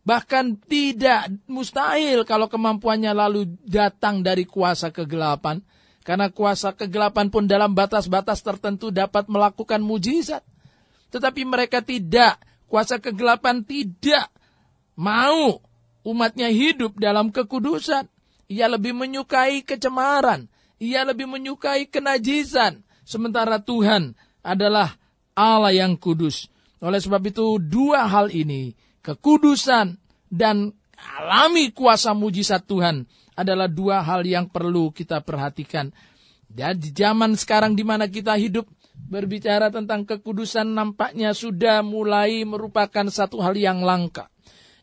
Bahkan 0.01 0.57
tidak 0.65 1.29
mustahil 1.45 2.25
kalau 2.25 2.49
kemampuannya 2.49 3.13
lalu 3.13 3.45
datang 3.61 4.25
dari 4.25 4.49
kuasa 4.49 4.89
kegelapan. 4.89 5.61
Karena 6.01 6.33
kuasa 6.33 6.73
kegelapan 6.73 7.29
pun 7.29 7.45
dalam 7.45 7.77
batas-batas 7.77 8.41
tertentu 8.41 8.89
dapat 8.89 9.29
melakukan 9.29 9.85
mujizat. 9.85 10.41
Tetapi 11.11 11.43
mereka 11.43 11.83
tidak, 11.83 12.39
kuasa 12.71 12.97
kegelapan 12.97 13.61
tidak 13.67 14.31
mau 14.95 15.59
umatnya 16.07 16.49
hidup 16.49 16.97
dalam 16.97 17.29
kekudusan. 17.29 18.07
Ia 18.51 18.67
lebih 18.67 18.95
menyukai 18.95 19.63
kecemaran. 19.63 20.47
Ia 20.81 21.05
lebih 21.05 21.29
menyukai 21.29 21.87
kenajisan. 21.87 22.83
Sementara 23.05 23.61
Tuhan 23.61 24.17
adalah 24.41 24.97
Allah 25.37 25.71
yang 25.71 25.95
kudus. 25.95 26.49
Oleh 26.81 26.97
sebab 26.97 27.21
itu 27.29 27.61
dua 27.61 28.09
hal 28.09 28.33
ini, 28.33 28.73
kekudusan 29.05 30.01
dan 30.27 30.73
alami 30.97 31.69
kuasa 31.69 32.17
mujizat 32.17 32.65
Tuhan 32.65 33.05
adalah 33.37 33.69
dua 33.69 34.01
hal 34.01 34.25
yang 34.25 34.49
perlu 34.49 34.89
kita 34.89 35.21
perhatikan. 35.21 35.93
Dan 36.51 36.81
di 36.81 36.91
zaman 36.91 37.37
sekarang 37.37 37.77
di 37.77 37.85
mana 37.85 38.09
kita 38.11 38.35
hidup, 38.35 38.67
berbicara 39.09 39.73
tentang 39.73 40.05
kekudusan 40.05 40.69
nampaknya 40.73 41.33
sudah 41.33 41.81
mulai 41.81 42.43
merupakan 42.43 43.07
satu 43.09 43.41
hal 43.41 43.57
yang 43.57 43.81
langka. 43.81 44.29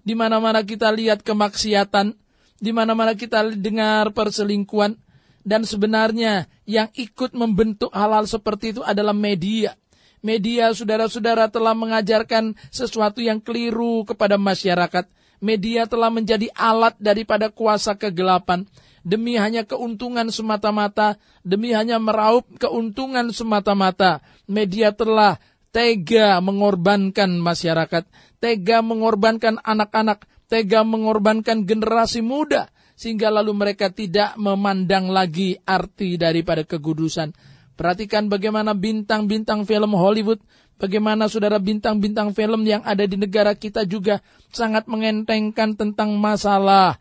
Di 0.03 0.17
mana-mana 0.17 0.65
kita 0.65 0.89
lihat 0.91 1.21
kemaksiatan, 1.23 2.17
di 2.59 2.71
mana-mana 2.73 3.15
kita 3.15 3.45
dengar 3.55 4.11
perselingkuhan, 4.17 4.97
dan 5.45 5.65
sebenarnya 5.65 6.51
yang 6.69 6.89
ikut 6.97 7.33
membentuk 7.37 7.95
hal-hal 7.95 8.29
seperti 8.29 8.77
itu 8.77 8.83
adalah 8.85 9.17
media 9.17 9.77
Media 10.19 10.75
saudara-saudara 10.75 11.47
telah 11.47 11.79
mengajarkan 11.79 12.59
sesuatu 12.75 13.23
yang 13.23 13.39
keliru 13.39 14.03
kepada 14.03 14.35
masyarakat. 14.35 15.07
Media 15.39 15.87
telah 15.87 16.11
menjadi 16.11 16.51
alat 16.59 16.99
daripada 16.99 17.47
kuasa 17.55 17.95
kegelapan. 17.95 18.67
Demi 19.07 19.38
hanya 19.38 19.64
keuntungan 19.64 20.28
semata-mata, 20.28 21.17
demi 21.47 21.71
hanya 21.73 21.99
meraup 22.02 22.47
keuntungan 22.59 23.31
semata-mata, 23.31 24.21
media 24.50 24.90
telah 24.90 25.38
tega 25.71 26.40
mengorbankan 26.43 27.38
masyarakat, 27.38 28.05
tega 28.43 28.78
mengorbankan 28.83 29.61
anak-anak, 29.62 30.26
tega 30.49 30.83
mengorbankan 30.83 31.69
generasi 31.69 32.25
muda, 32.25 32.73
sehingga 32.99 33.31
lalu 33.31 33.55
mereka 33.55 33.93
tidak 33.93 34.35
memandang 34.35 35.12
lagi 35.12 35.55
arti 35.62 36.19
daripada 36.19 36.67
kekudusan. 36.67 37.31
Perhatikan 37.78 38.26
bagaimana 38.26 38.75
bintang-bintang 38.75 39.62
film 39.62 39.95
Hollywood, 39.95 40.43
bagaimana 40.83 41.31
saudara 41.31 41.62
bintang-bintang 41.62 42.35
film 42.35 42.67
yang 42.67 42.83
ada 42.83 43.07
di 43.07 43.14
negara 43.14 43.55
kita 43.55 43.87
juga 43.87 44.19
sangat 44.50 44.90
mengentengkan 44.90 45.78
tentang 45.78 46.19
masalah 46.19 46.99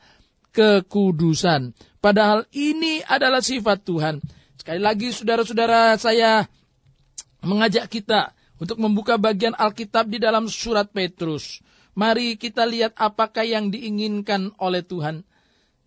kekudusan. 0.57 1.77
Padahal 2.01 2.49
ini 2.57 3.05
adalah 3.05 3.45
sifat 3.45 3.85
Tuhan. 3.85 4.17
Sekali 4.57 4.81
lagi 4.81 5.13
saudara-saudara 5.13 5.93
saya 6.01 6.49
mengajak 7.45 7.85
kita 7.93 8.33
untuk 8.57 8.81
membuka 8.81 9.21
bagian 9.21 9.53
Alkitab 9.53 10.09
di 10.09 10.17
dalam 10.17 10.49
surat 10.49 10.89
Petrus. 10.89 11.61
Mari 11.93 12.41
kita 12.41 12.65
lihat 12.65 12.97
apakah 12.97 13.45
yang 13.45 13.69
diinginkan 13.69 14.49
oleh 14.57 14.81
Tuhan. 14.81 15.21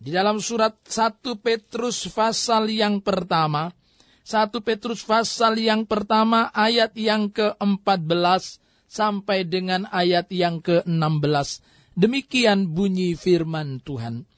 Di 0.01 0.09
dalam 0.09 0.41
surat 0.41 0.73
1 0.87 1.21
Petrus 1.43 2.09
pasal 2.09 2.71
yang 2.71 3.03
pertama, 3.03 3.69
1 4.25 4.49
Petrus 4.63 5.03
pasal 5.03 5.59
yang 5.61 5.83
pertama 5.85 6.49
ayat 6.55 6.95
yang 6.97 7.29
ke-14 7.29 8.63
sampai 8.89 9.45
dengan 9.45 9.85
ayat 9.93 10.31
yang 10.33 10.63
ke-16. 10.63 11.49
Demikian 11.95 12.71
bunyi 12.71 13.13
firman 13.13 13.83
Tuhan. 13.83 14.30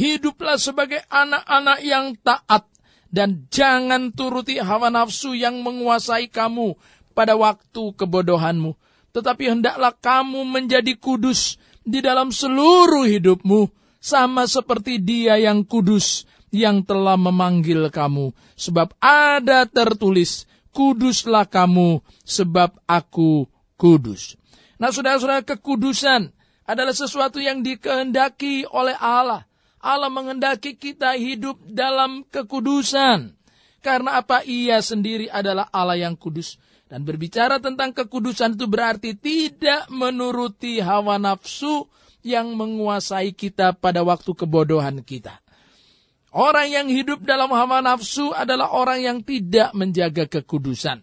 Hiduplah 0.00 0.56
sebagai 0.56 1.04
anak-anak 1.12 1.78
yang 1.84 2.16
taat 2.24 2.64
dan 3.12 3.44
jangan 3.52 4.16
turuti 4.16 4.56
hawa 4.56 4.88
nafsu 4.88 5.36
yang 5.36 5.60
menguasai 5.60 6.32
kamu 6.32 6.72
pada 7.12 7.36
waktu 7.36 7.92
kebodohanmu. 8.00 8.72
Tetapi 9.12 9.44
hendaklah 9.52 9.92
kamu 9.92 10.48
menjadi 10.48 10.96
kudus 10.96 11.60
di 11.84 12.00
dalam 12.00 12.32
seluruh 12.32 13.04
hidupmu, 13.04 13.68
sama 14.00 14.48
seperti 14.48 15.04
dia 15.04 15.36
yang 15.36 15.68
kudus 15.68 16.24
yang 16.48 16.80
telah 16.80 17.20
memanggil 17.20 17.92
kamu. 17.92 18.32
Sebab 18.56 18.96
ada 19.04 19.68
tertulis, 19.68 20.48
kuduslah 20.72 21.44
kamu 21.44 22.00
sebab 22.24 22.72
aku 22.88 23.44
kudus. 23.76 24.40
Nah 24.80 24.88
saudara-saudara 24.88 25.44
kekudusan 25.44 26.32
adalah 26.64 26.96
sesuatu 26.96 27.36
yang 27.36 27.60
dikehendaki 27.60 28.64
oleh 28.70 28.96
Allah. 28.96 29.49
Allah 29.80 30.12
mengendaki 30.12 30.76
kita 30.76 31.16
hidup 31.16 31.56
dalam 31.64 32.22
kekudusan. 32.28 33.32
Karena 33.80 34.20
apa? 34.20 34.44
Ia 34.44 34.84
sendiri 34.84 35.32
adalah 35.32 35.72
Allah 35.72 35.96
yang 35.96 36.20
kudus. 36.20 36.60
Dan 36.84 37.08
berbicara 37.08 37.62
tentang 37.62 37.96
kekudusan 37.96 38.60
itu 38.60 38.68
berarti 38.68 39.16
tidak 39.16 39.88
menuruti 39.88 40.84
hawa 40.84 41.16
nafsu 41.16 41.88
yang 42.20 42.52
menguasai 42.52 43.32
kita 43.32 43.72
pada 43.72 44.04
waktu 44.04 44.36
kebodohan 44.36 45.00
kita. 45.00 45.40
Orang 46.30 46.68
yang 46.70 46.86
hidup 46.86 47.24
dalam 47.24 47.50
hawa 47.50 47.80
nafsu 47.80 48.30
adalah 48.36 48.70
orang 48.70 49.00
yang 49.00 49.18
tidak 49.24 49.72
menjaga 49.72 50.28
kekudusan. 50.28 51.02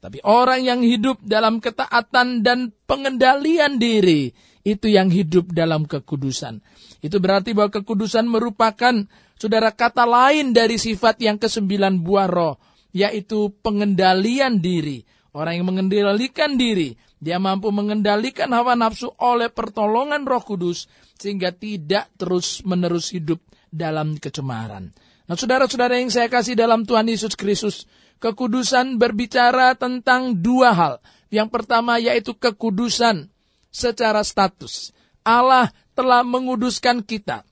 Tapi 0.00 0.20
orang 0.24 0.64
yang 0.64 0.80
hidup 0.80 1.20
dalam 1.24 1.60
ketaatan 1.60 2.44
dan 2.44 2.72
pengendalian 2.84 3.80
diri, 3.80 4.32
itu 4.64 4.88
yang 4.88 5.12
hidup 5.12 5.52
dalam 5.52 5.84
kekudusan. 5.84 6.64
Itu 7.04 7.20
berarti 7.20 7.52
bahwa 7.52 7.68
kekudusan 7.68 8.24
merupakan 8.24 9.04
saudara 9.36 9.68
kata 9.68 10.08
lain 10.08 10.56
dari 10.56 10.80
sifat 10.80 11.20
yang 11.20 11.36
kesembilan 11.36 12.00
buah 12.00 12.24
roh, 12.32 12.56
yaitu 12.96 13.52
pengendalian 13.60 14.64
diri. 14.64 15.04
Orang 15.36 15.60
yang 15.60 15.68
mengendalikan 15.68 16.56
diri, 16.56 16.96
dia 17.20 17.36
mampu 17.36 17.68
mengendalikan 17.68 18.48
hawa 18.56 18.72
nafsu 18.72 19.12
oleh 19.20 19.52
pertolongan 19.52 20.24
roh 20.24 20.40
kudus, 20.40 20.88
sehingga 21.20 21.52
tidak 21.52 22.08
terus-menerus 22.16 23.12
hidup 23.12 23.44
dalam 23.68 24.16
kecemaran. 24.16 24.88
Nah, 25.28 25.36
saudara-saudara 25.36 26.00
yang 26.00 26.08
saya 26.08 26.32
kasih 26.32 26.56
dalam 26.56 26.88
Tuhan 26.88 27.04
Yesus 27.04 27.36
Kristus, 27.36 27.84
kekudusan 28.16 28.96
berbicara 28.96 29.76
tentang 29.76 30.40
dua 30.40 30.72
hal. 30.72 30.94
Yang 31.28 31.48
pertama 31.52 32.00
yaitu 32.00 32.32
kekudusan 32.32 33.28
secara 33.68 34.24
status. 34.24 34.96
Allah 35.24 35.72
telah 35.94 36.26
menguduskan 36.26 37.00
kita. 37.06 37.46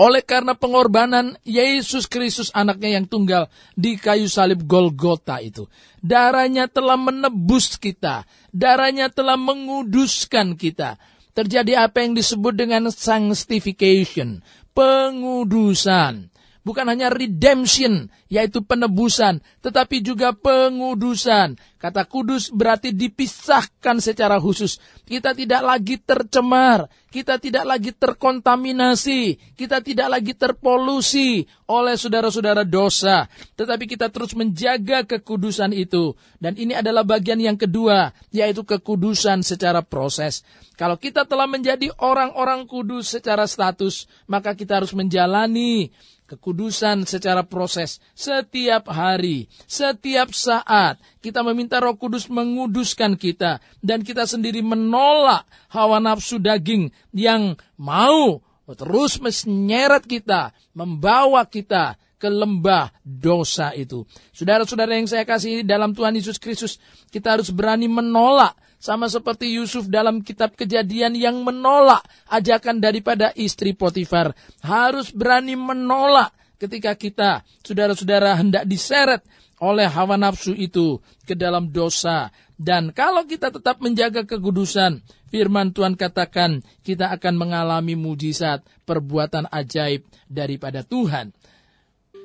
Oleh 0.00 0.24
karena 0.24 0.56
pengorbanan 0.56 1.36
Yesus 1.44 2.08
Kristus 2.08 2.48
anaknya 2.56 2.96
yang 2.98 3.06
tunggal 3.06 3.52
di 3.76 4.00
kayu 4.00 4.26
salib 4.26 4.64
Golgota 4.64 5.38
itu. 5.38 5.68
Darahnya 6.00 6.66
telah 6.66 6.96
menebus 6.96 7.76
kita. 7.76 8.24
Darahnya 8.50 9.12
telah 9.12 9.36
menguduskan 9.36 10.56
kita. 10.56 10.96
Terjadi 11.32 11.88
apa 11.88 12.04
yang 12.04 12.12
disebut 12.12 12.52
dengan 12.56 12.88
sanctification 12.92 14.44
pengudusan. 14.76 16.28
Bukan 16.62 16.86
hanya 16.86 17.10
redemption, 17.10 18.06
yaitu 18.30 18.62
penebusan, 18.62 19.42
tetapi 19.66 19.98
juga 19.98 20.30
pengudusan. 20.30 21.58
Kata 21.82 22.06
kudus 22.06 22.54
berarti 22.54 22.94
dipisahkan 22.94 23.98
secara 23.98 24.38
khusus. 24.38 24.78
Kita 25.02 25.34
tidak 25.34 25.66
lagi 25.66 25.98
tercemar, 25.98 26.86
kita 27.10 27.42
tidak 27.42 27.66
lagi 27.66 27.90
terkontaminasi, 27.90 29.34
kita 29.58 29.82
tidak 29.82 30.06
lagi 30.14 30.30
terpolusi 30.30 31.42
oleh 31.66 31.98
saudara-saudara 31.98 32.62
dosa. 32.62 33.26
Tetapi 33.58 33.90
kita 33.90 34.14
terus 34.14 34.30
menjaga 34.38 35.02
kekudusan 35.02 35.74
itu. 35.74 36.14
Dan 36.38 36.54
ini 36.54 36.78
adalah 36.78 37.02
bagian 37.02 37.42
yang 37.42 37.58
kedua, 37.58 38.14
yaitu 38.30 38.62
kekudusan 38.62 39.42
secara 39.42 39.82
proses. 39.82 40.46
Kalau 40.78 40.94
kita 40.94 41.26
telah 41.26 41.50
menjadi 41.50 41.90
orang-orang 41.98 42.62
kudus 42.70 43.10
secara 43.10 43.42
status, 43.50 44.06
maka 44.30 44.54
kita 44.54 44.78
harus 44.78 44.94
menjalani 44.94 45.90
kekudusan 46.32 47.04
secara 47.04 47.44
proses 47.44 48.00
setiap 48.16 48.88
hari, 48.88 49.52
setiap 49.68 50.32
saat. 50.32 50.96
Kita 51.20 51.44
meminta 51.44 51.71
Roh 51.78 51.96
Kudus 51.96 52.26
menguduskan 52.28 53.16
kita 53.16 53.62
dan 53.80 54.02
kita 54.02 54.26
sendiri 54.26 54.60
menolak 54.60 55.46
hawa 55.70 56.02
nafsu 56.02 56.42
daging 56.42 56.90
yang 57.14 57.54
mau 57.78 58.42
terus 58.72 59.20
menyeret 59.20 60.04
kita, 60.08 60.52
membawa 60.72 61.44
kita 61.44 61.96
ke 62.16 62.30
lembah 62.30 62.94
dosa 63.02 63.74
itu. 63.74 64.06
Saudara-saudara 64.30 64.94
yang 64.94 65.10
saya 65.10 65.26
kasih 65.26 65.66
dalam 65.66 65.90
Tuhan 65.90 66.14
Yesus 66.14 66.38
Kristus, 66.38 66.78
kita 67.10 67.34
harus 67.34 67.50
berani 67.50 67.90
menolak 67.90 68.54
sama 68.78 69.10
seperti 69.10 69.58
Yusuf 69.58 69.90
dalam 69.90 70.22
kitab 70.22 70.54
kejadian 70.54 71.18
yang 71.18 71.42
menolak 71.42 72.02
ajakan 72.30 72.78
daripada 72.78 73.34
istri 73.34 73.74
Potifar. 73.74 74.34
Harus 74.62 75.10
berani 75.10 75.58
menolak 75.58 76.30
ketika 76.62 76.94
kita, 76.94 77.30
saudara-saudara, 77.66 78.38
hendak 78.38 78.66
diseret 78.70 79.26
oleh 79.62 79.86
hawa 79.86 80.18
nafsu 80.18 80.50
itu 80.58 80.98
ke 81.22 81.38
dalam 81.38 81.70
dosa. 81.70 82.34
Dan 82.58 82.90
kalau 82.90 83.22
kita 83.22 83.54
tetap 83.54 83.78
menjaga 83.78 84.26
kekudusan, 84.26 84.98
firman 85.30 85.70
Tuhan 85.70 85.94
katakan 85.94 86.66
kita 86.82 87.14
akan 87.14 87.34
mengalami 87.38 87.94
mujizat 87.94 88.66
perbuatan 88.82 89.46
ajaib 89.54 90.02
daripada 90.26 90.82
Tuhan. 90.82 91.30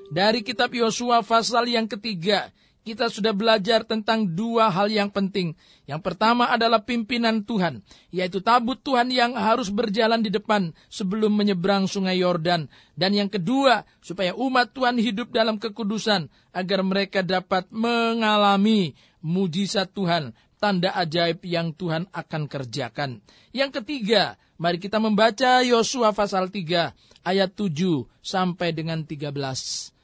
Dari 0.09 0.41
kitab 0.41 0.73
Yosua 0.73 1.21
pasal 1.21 1.69
yang 1.69 1.85
ketiga, 1.85 2.49
kita 2.87 3.11
sudah 3.11 3.35
belajar 3.35 3.83
tentang 3.83 4.23
dua 4.23 4.71
hal 4.71 4.87
yang 4.87 5.11
penting. 5.11 5.51
Yang 5.83 6.07
pertama 6.07 6.47
adalah 6.47 6.79
pimpinan 6.79 7.43
Tuhan, 7.43 7.83
yaitu 8.15 8.39
tabut 8.39 8.79
Tuhan 8.79 9.11
yang 9.11 9.35
harus 9.35 9.67
berjalan 9.67 10.23
di 10.23 10.31
depan 10.31 10.71
sebelum 10.87 11.35
menyeberang 11.35 11.91
sungai 11.91 12.23
Yordan. 12.23 12.71
Dan 12.95 13.11
yang 13.11 13.27
kedua, 13.27 13.83
supaya 13.99 14.31
umat 14.39 14.71
Tuhan 14.71 14.95
hidup 14.95 15.35
dalam 15.35 15.59
kekudusan, 15.59 16.31
agar 16.55 16.79
mereka 16.87 17.19
dapat 17.19 17.67
mengalami 17.67 18.95
mujizat 19.19 19.91
Tuhan, 19.91 20.31
tanda 20.55 20.95
ajaib 20.95 21.43
yang 21.43 21.75
Tuhan 21.75 22.07
akan 22.15 22.47
kerjakan. 22.47 23.19
Yang 23.51 23.83
ketiga, 23.83 24.39
mari 24.55 24.79
kita 24.79 25.03
membaca 25.03 25.59
Yosua 25.59 26.15
pasal 26.15 26.47
3 26.47 26.95
ayat 27.27 27.51
7 27.51 28.07
sampai 28.23 28.71
dengan 28.71 29.03
13. 29.03 29.96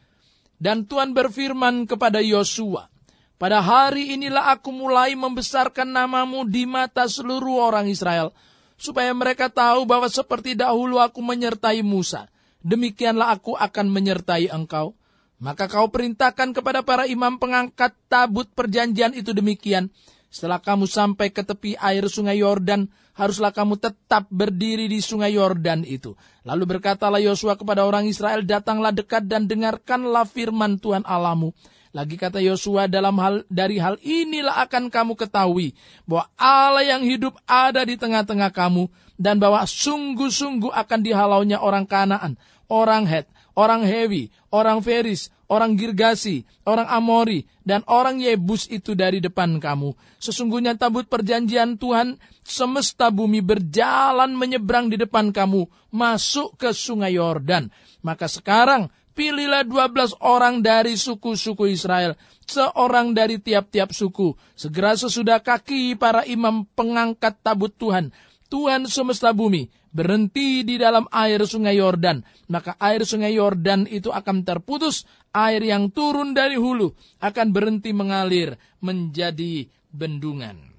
Dan 0.63 0.87
Tuhan 0.87 1.11
berfirman 1.11 1.83
kepada 1.83 2.23
Yosua, 2.23 2.87
pada 3.35 3.59
hari 3.59 4.15
inilah 4.15 4.55
aku 4.55 4.71
mulai 4.71 5.11
membesarkan 5.11 5.91
namamu 5.91 6.47
di 6.47 6.63
mata 6.63 7.03
seluruh 7.03 7.67
orang 7.67 7.91
Israel, 7.91 8.31
supaya 8.79 9.11
mereka 9.11 9.51
tahu 9.51 9.83
bahwa 9.83 10.07
seperti 10.07 10.55
dahulu 10.55 11.03
aku 11.03 11.19
menyertai 11.19 11.83
Musa, 11.83 12.31
demikianlah 12.63 13.35
aku 13.35 13.59
akan 13.59 13.91
menyertai 13.91 14.47
engkau. 14.55 14.95
Maka 15.43 15.67
kau 15.67 15.91
perintahkan 15.91 16.55
kepada 16.55 16.79
para 16.79 17.11
imam 17.11 17.35
pengangkat 17.35 17.91
tabut 18.07 18.47
perjanjian 18.55 19.11
itu 19.11 19.35
demikian, 19.35 19.91
setelah 20.31 20.63
kamu 20.63 20.87
sampai 20.87 21.35
ke 21.35 21.43
tepi 21.43 21.75
air 21.75 22.07
sungai 22.07 22.39
Yordan, 22.39 22.87
haruslah 23.13 23.53
kamu 23.53 23.77
tetap 23.77 24.25
berdiri 24.29 24.89
di 24.89 24.99
sungai 24.99 25.37
Yordan 25.37 25.85
itu. 25.85 26.17
Lalu 26.43 26.77
berkatalah 26.77 27.21
Yosua 27.21 27.57
kepada 27.57 27.85
orang 27.85 28.09
Israel, 28.09 28.41
datanglah 28.41 28.91
dekat 28.91 29.25
dan 29.29 29.45
dengarkanlah 29.45 30.25
firman 30.25 30.81
Tuhan 30.81 31.05
Alamu. 31.05 31.53
Lagi 31.93 32.17
kata 32.17 32.41
Yosua 32.41 32.89
dalam 32.89 33.13
hal 33.21 33.45
dari 33.53 33.77
hal 33.77 34.01
inilah 34.01 34.65
akan 34.65 34.89
kamu 34.89 35.13
ketahui 35.13 35.77
bahwa 36.09 36.25
Allah 36.41 36.81
yang 36.81 37.05
hidup 37.05 37.37
ada 37.45 37.85
di 37.85 37.93
tengah-tengah 37.93 38.49
kamu 38.49 38.89
dan 39.21 39.37
bahwa 39.37 39.61
sungguh-sungguh 39.61 40.73
akan 40.73 40.99
dihalaunya 41.05 41.61
orang 41.61 41.85
Kanaan, 41.85 42.33
orang 42.65 43.05
Het, 43.05 43.29
orang 43.53 43.85
Hewi, 43.85 44.33
orang 44.49 44.81
Feris, 44.81 45.29
orang 45.53 45.77
Girgasi, 45.77 46.49
orang 46.65 46.89
Amori, 46.89 47.45
dan 47.61 47.85
orang 47.85 48.17
Yebus 48.17 48.65
itu 48.73 48.97
dari 48.97 49.21
depan 49.21 49.61
kamu. 49.61 49.93
Sesungguhnya 50.17 50.73
tabut 50.73 51.05
perjanjian 51.05 51.77
Tuhan 51.77 52.17
semesta 52.43 53.09
bumi 53.09 53.39
berjalan 53.39 54.35
menyeberang 54.35 54.91
di 54.91 54.99
depan 54.99 55.31
kamu, 55.31 55.65
masuk 55.89 56.59
ke 56.59 56.75
sungai 56.75 57.15
Yordan. 57.15 57.71
Maka 58.03 58.27
sekarang 58.27 58.91
pilihlah 59.15 59.63
dua 59.63 59.87
belas 59.87 60.11
orang 60.19 60.59
dari 60.59 60.99
suku-suku 60.99 61.71
Israel, 61.71 62.19
seorang 62.43 63.15
dari 63.15 63.39
tiap-tiap 63.39 63.95
suku. 63.95 64.35
Segera 64.53 64.93
sesudah 64.99 65.39
kaki 65.39 65.95
para 65.95 66.27
imam 66.27 66.67
pengangkat 66.75 67.39
tabut 67.39 67.71
Tuhan, 67.79 68.11
Tuhan 68.51 68.85
semesta 68.85 69.31
bumi, 69.31 69.71
berhenti 69.93 70.65
di 70.65 70.75
dalam 70.81 71.05
air 71.13 71.45
sungai 71.45 71.77
Yordan, 71.77 72.25
maka 72.49 72.73
air 72.81 73.05
sungai 73.05 73.37
Yordan 73.37 73.85
itu 73.85 74.09
akan 74.09 74.41
terputus, 74.41 75.05
air 75.31 75.61
yang 75.61 75.93
turun 75.93 76.33
dari 76.33 76.57
hulu 76.57 76.93
akan 77.21 77.47
berhenti 77.53 77.93
mengalir 77.93 78.57
menjadi 78.81 79.69
bendungan. 79.93 80.72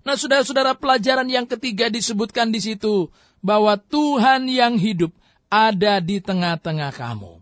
Nah, 0.00 0.16
saudara-saudara, 0.16 0.72
pelajaran 0.76 1.28
yang 1.28 1.44
ketiga 1.44 1.92
disebutkan 1.92 2.48
di 2.48 2.60
situ 2.62 3.12
bahwa 3.44 3.76
Tuhan 3.76 4.48
yang 4.48 4.80
hidup 4.80 5.12
ada 5.52 6.00
di 6.00 6.22
tengah-tengah 6.22 6.92
kamu. 6.94 7.40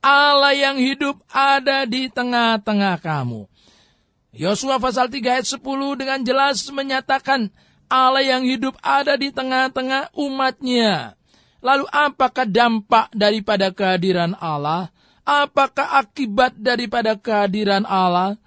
Allah 0.00 0.56
yang 0.56 0.80
hidup 0.80 1.20
ada 1.28 1.84
di 1.84 2.08
tengah-tengah 2.08 2.96
kamu. 3.04 3.44
Yosua 4.32 4.80
pasal 4.80 5.12
3 5.12 5.20
ayat 5.38 5.46
10 5.46 5.60
dengan 6.00 6.18
jelas 6.22 6.64
menyatakan 6.72 7.52
Allah 7.90 8.22
yang 8.22 8.46
hidup 8.46 8.78
ada 8.80 9.18
di 9.18 9.34
tengah-tengah 9.34 10.14
umatnya. 10.14 11.18
Lalu 11.60 11.84
apakah 11.92 12.48
dampak 12.48 13.12
daripada 13.12 13.68
kehadiran 13.74 14.32
Allah? 14.38 14.88
Apakah 15.26 16.00
akibat 16.00 16.56
daripada 16.56 17.18
kehadiran 17.18 17.84
Allah? 17.84 18.40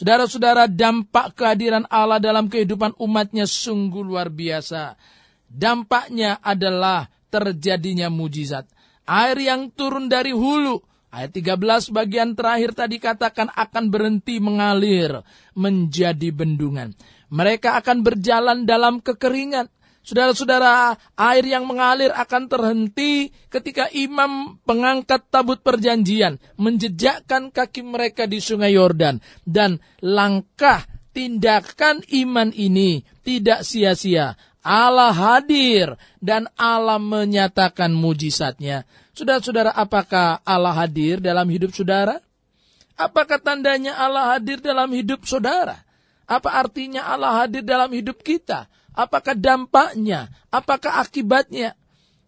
Saudara-saudara, 0.00 0.64
dampak 0.64 1.36
kehadiran 1.36 1.84
Allah 1.92 2.16
dalam 2.16 2.48
kehidupan 2.48 2.96
umatnya 2.96 3.44
sungguh 3.44 4.00
luar 4.00 4.32
biasa. 4.32 4.96
Dampaknya 5.44 6.40
adalah 6.40 7.12
terjadinya 7.28 8.08
mujizat. 8.08 8.64
Air 9.04 9.36
yang 9.44 9.68
turun 9.68 10.08
dari 10.08 10.32
hulu, 10.32 10.80
ayat 11.12 11.36
13 11.36 11.92
bagian 11.92 12.32
terakhir 12.32 12.72
tadi 12.72 12.96
katakan 12.96 13.52
akan 13.52 13.92
berhenti 13.92 14.40
mengalir 14.40 15.20
menjadi 15.52 16.32
bendungan. 16.32 16.96
Mereka 17.28 17.76
akan 17.84 18.00
berjalan 18.00 18.64
dalam 18.64 19.04
kekeringan. 19.04 19.68
Saudara-saudara, 20.00 20.96
air 21.12 21.44
yang 21.44 21.68
mengalir 21.68 22.08
akan 22.16 22.48
terhenti 22.48 23.28
ketika 23.52 23.86
imam 23.92 24.56
pengangkat 24.64 25.28
tabut 25.28 25.60
perjanjian 25.60 26.40
menjejakkan 26.56 27.52
kaki 27.52 27.84
mereka 27.84 28.24
di 28.24 28.40
sungai 28.40 28.72
Yordan 28.74 29.20
dan 29.44 29.76
langkah 30.00 30.88
tindakan 31.12 32.00
iman 32.24 32.48
ini 32.56 33.04
tidak 33.20 33.60
sia-sia. 33.62 34.40
Allah 34.60 35.12
hadir 35.12 35.96
dan 36.20 36.48
Allah 36.56 37.00
menyatakan 37.00 37.92
mujizatnya. 37.92 38.84
Saudara-saudara, 39.16 39.72
apakah 39.72 40.40
Allah 40.44 40.76
hadir 40.76 41.20
dalam 41.20 41.48
hidup 41.48 41.72
saudara? 41.72 42.20
Apakah 42.96 43.40
tandanya 43.40 43.96
Allah 43.96 44.36
hadir 44.36 44.60
dalam 44.60 44.88
hidup 44.92 45.24
saudara? 45.24 45.80
Apa 46.28 46.52
artinya 46.52 47.08
Allah 47.08 47.44
hadir 47.44 47.64
dalam 47.64 47.88
hidup 47.88 48.20
kita? 48.20 48.68
Apakah 48.94 49.38
dampaknya? 49.38 50.30
Apakah 50.50 51.02
akibatnya? 51.02 51.78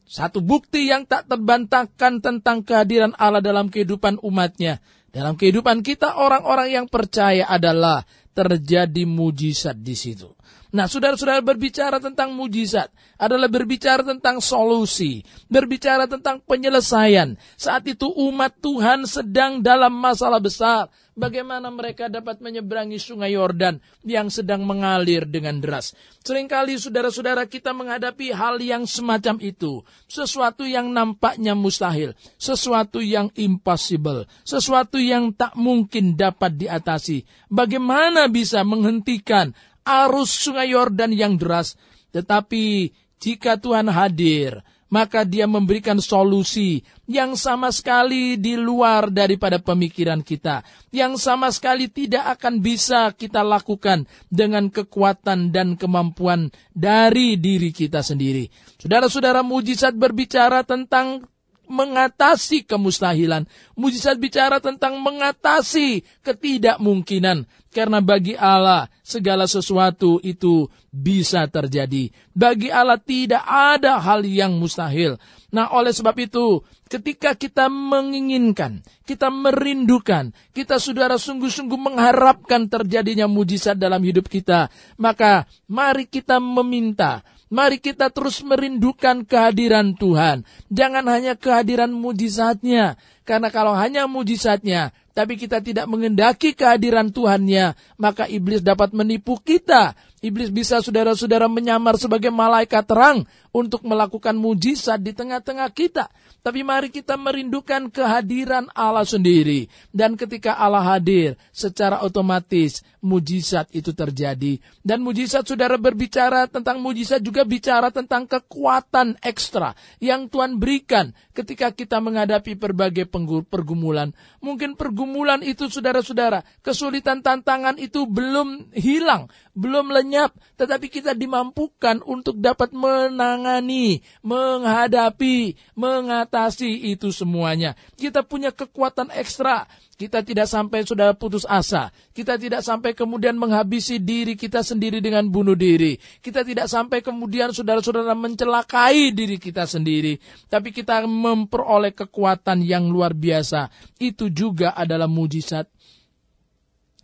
Satu 0.06 0.44
bukti 0.44 0.92
yang 0.92 1.08
tak 1.08 1.30
terbantahkan 1.30 2.20
tentang 2.20 2.60
kehadiran 2.66 3.16
Allah 3.16 3.40
dalam 3.40 3.72
kehidupan 3.72 4.20
umatnya. 4.20 4.82
Dalam 5.12 5.36
kehidupan 5.36 5.84
kita 5.84 6.16
orang-orang 6.20 6.72
yang 6.72 6.86
percaya 6.88 7.44
adalah 7.48 8.04
terjadi 8.32 9.04
mujizat 9.04 9.76
di 9.76 9.92
situ. 9.92 10.32
Nah, 10.72 10.88
saudara-saudara 10.88 11.44
berbicara 11.44 12.00
tentang 12.00 12.32
mujizat 12.32 12.88
adalah 13.20 13.44
berbicara 13.52 14.00
tentang 14.00 14.40
solusi, 14.40 15.20
berbicara 15.52 16.08
tentang 16.08 16.40
penyelesaian. 16.40 17.36
Saat 17.60 17.92
itu 17.92 18.08
umat 18.08 18.56
Tuhan 18.56 19.04
sedang 19.04 19.60
dalam 19.60 19.92
masalah 19.92 20.40
besar. 20.40 20.88
Bagaimana 21.12 21.68
mereka 21.68 22.08
dapat 22.08 22.40
menyeberangi 22.40 22.96
sungai 22.96 23.36
Yordan 23.36 23.84
yang 24.00 24.32
sedang 24.32 24.64
mengalir 24.64 25.28
dengan 25.28 25.60
deras. 25.60 25.92
Seringkali 26.24 26.80
saudara-saudara 26.80 27.44
kita 27.44 27.76
menghadapi 27.76 28.32
hal 28.32 28.56
yang 28.64 28.88
semacam 28.88 29.36
itu. 29.44 29.84
Sesuatu 30.08 30.64
yang 30.64 30.88
nampaknya 30.88 31.52
mustahil. 31.52 32.16
Sesuatu 32.40 33.04
yang 33.04 33.28
impossible. 33.36 34.24
Sesuatu 34.40 34.96
yang 34.96 35.36
tak 35.36 35.52
mungkin 35.52 36.16
dapat 36.16 36.56
diatasi. 36.56 37.28
Bagaimana 37.52 38.32
bisa 38.32 38.64
menghentikan 38.64 39.52
arus 39.82 40.30
sungai 40.32 40.72
Yordan 40.72 41.12
yang 41.14 41.38
deras. 41.38 41.74
Tetapi 42.14 42.92
jika 43.22 43.58
Tuhan 43.58 43.86
hadir, 43.86 44.60
maka 44.92 45.24
dia 45.24 45.48
memberikan 45.48 45.96
solusi 46.04 46.84
yang 47.08 47.32
sama 47.32 47.72
sekali 47.72 48.36
di 48.36 48.60
luar 48.60 49.08
daripada 49.08 49.56
pemikiran 49.56 50.20
kita, 50.20 50.60
yang 50.92 51.16
sama 51.16 51.48
sekali 51.48 51.88
tidak 51.88 52.36
akan 52.36 52.60
bisa 52.60 53.08
kita 53.16 53.40
lakukan 53.40 54.04
dengan 54.28 54.68
kekuatan 54.68 55.48
dan 55.48 55.80
kemampuan 55.80 56.52
dari 56.76 57.40
diri 57.40 57.72
kita 57.72 58.04
sendiri. 58.04 58.52
Saudara-saudara, 58.76 59.40
mujizat 59.40 59.96
berbicara 59.96 60.60
tentang 60.60 61.24
mengatasi 61.72 62.68
kemustahilan. 62.68 63.48
Mujizat 63.72 64.20
bicara 64.20 64.60
tentang 64.60 65.00
mengatasi 65.00 66.04
ketidakmungkinan. 66.20 67.48
Karena 67.72 68.04
bagi 68.04 68.36
Allah 68.36 68.84
segala 69.00 69.48
sesuatu 69.48 70.20
itu 70.20 70.68
bisa 70.92 71.48
terjadi. 71.48 72.12
Bagi 72.36 72.68
Allah 72.68 73.00
tidak 73.00 73.40
ada 73.48 73.96
hal 73.96 74.28
yang 74.28 74.60
mustahil. 74.60 75.16
Nah 75.56 75.72
oleh 75.72 75.96
sebab 75.96 76.12
itu 76.20 76.60
ketika 76.92 77.32
kita 77.32 77.72
menginginkan, 77.72 78.84
kita 79.08 79.32
merindukan, 79.32 80.36
kita 80.52 80.76
saudara 80.76 81.16
sungguh-sungguh 81.16 81.80
mengharapkan 81.80 82.68
terjadinya 82.68 83.24
mujizat 83.24 83.80
dalam 83.80 84.04
hidup 84.04 84.28
kita. 84.28 84.68
Maka 85.00 85.48
mari 85.64 86.04
kita 86.04 86.36
meminta, 86.36 87.24
Mari 87.52 87.84
kita 87.84 88.08
terus 88.08 88.40
merindukan 88.40 89.28
kehadiran 89.28 89.92
Tuhan. 89.92 90.48
Jangan 90.72 91.04
hanya 91.04 91.36
kehadiran 91.36 91.92
mujizatnya. 91.92 92.96
Karena 93.22 93.54
kalau 93.54 93.74
hanya 93.78 94.10
mujizatnya, 94.10 94.90
tapi 95.12 95.36
kita 95.36 95.60
tidak 95.60 95.84
mengendaki 95.86 96.56
kehadiran 96.56 97.12
Tuhannya, 97.12 97.76
maka 98.00 98.24
iblis 98.24 98.64
dapat 98.64 98.96
menipu 98.96 99.36
kita. 99.36 99.92
Iblis 100.22 100.54
bisa 100.54 100.78
saudara-saudara 100.78 101.50
menyamar 101.50 101.98
sebagai 101.98 102.30
malaikat 102.30 102.86
terang 102.86 103.26
untuk 103.50 103.82
melakukan 103.82 104.32
mujizat 104.38 105.02
di 105.02 105.10
tengah-tengah 105.10 105.66
kita. 105.74 106.06
Tapi 106.46 106.62
mari 106.62 106.94
kita 106.94 107.18
merindukan 107.18 107.90
kehadiran 107.90 108.70
Allah 108.70 109.02
sendiri. 109.02 109.66
Dan 109.90 110.14
ketika 110.14 110.54
Allah 110.54 110.94
hadir, 110.94 111.34
secara 111.50 112.06
otomatis 112.06 112.86
mujizat 113.02 113.66
itu 113.74 113.90
terjadi. 113.90 114.62
Dan 114.80 115.02
mujizat 115.02 115.42
saudara 115.42 115.74
berbicara 115.74 116.46
tentang 116.46 116.78
mujizat 116.78 117.18
juga 117.18 117.42
bicara 117.42 117.90
tentang 117.90 118.24
kekuatan 118.30 119.18
ekstra 119.26 119.74
yang 119.98 120.30
Tuhan 120.30 120.56
berikan 120.56 121.10
ketika 121.34 121.74
kita 121.74 121.98
menghadapi 121.98 122.54
berbagai 122.54 123.10
pergumulan. 123.46 124.16
Mungkin 124.40 124.74
pergumulan 124.74 125.44
itu 125.44 125.68
saudara-saudara, 125.68 126.40
kesulitan 126.64 127.20
tantangan 127.20 127.76
itu 127.76 128.08
belum 128.08 128.72
hilang, 128.72 129.28
belum 129.52 129.92
lenyap, 129.92 130.32
tetapi 130.56 130.88
kita 130.88 131.12
dimampukan 131.12 132.00
untuk 132.08 132.40
dapat 132.40 132.72
menangani, 132.72 134.00
menghadapi, 134.24 135.54
mengatasi 135.76 136.90
itu 136.96 137.12
semuanya. 137.12 137.76
Kita 138.00 138.24
punya 138.24 138.50
kekuatan 138.50 139.12
ekstra. 139.12 139.68
Kita 139.92 140.24
tidak 140.24 140.48
sampai 140.48 140.82
sudah 140.88 141.12
putus 141.14 141.44
asa. 141.44 141.92
Kita 142.16 142.40
tidak 142.40 142.64
sampai 142.64 142.96
kemudian 142.96 143.36
menghabisi 143.36 144.00
diri 144.00 144.34
kita 144.34 144.64
sendiri 144.64 145.04
dengan 145.04 145.28
bunuh 145.28 145.54
diri. 145.54 146.00
Kita 146.18 146.42
tidak 146.42 146.66
sampai 146.66 147.04
kemudian 147.04 147.52
saudara-saudara 147.52 148.16
mencelakai 148.16 149.12
diri 149.12 149.36
kita 149.36 149.68
sendiri. 149.68 150.16
Tapi 150.48 150.72
kita 150.72 151.04
memperoleh 151.04 151.92
kekuatan 151.92 152.64
yang 152.64 152.88
luar 152.88 153.12
biasa. 153.12 153.68
Itu 154.00 154.32
juga 154.32 154.72
adalah 154.72 155.06
mujizat. 155.06 155.68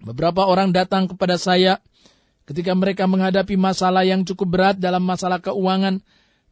Beberapa 0.02 0.48
orang 0.48 0.72
datang 0.72 1.10
kepada 1.12 1.36
saya 1.36 1.82
ketika 2.48 2.72
mereka 2.72 3.04
menghadapi 3.04 3.60
masalah 3.60 4.08
yang 4.08 4.24
cukup 4.24 4.48
berat 4.48 4.76
dalam 4.80 5.04
masalah 5.04 5.38
keuangan. 5.44 6.00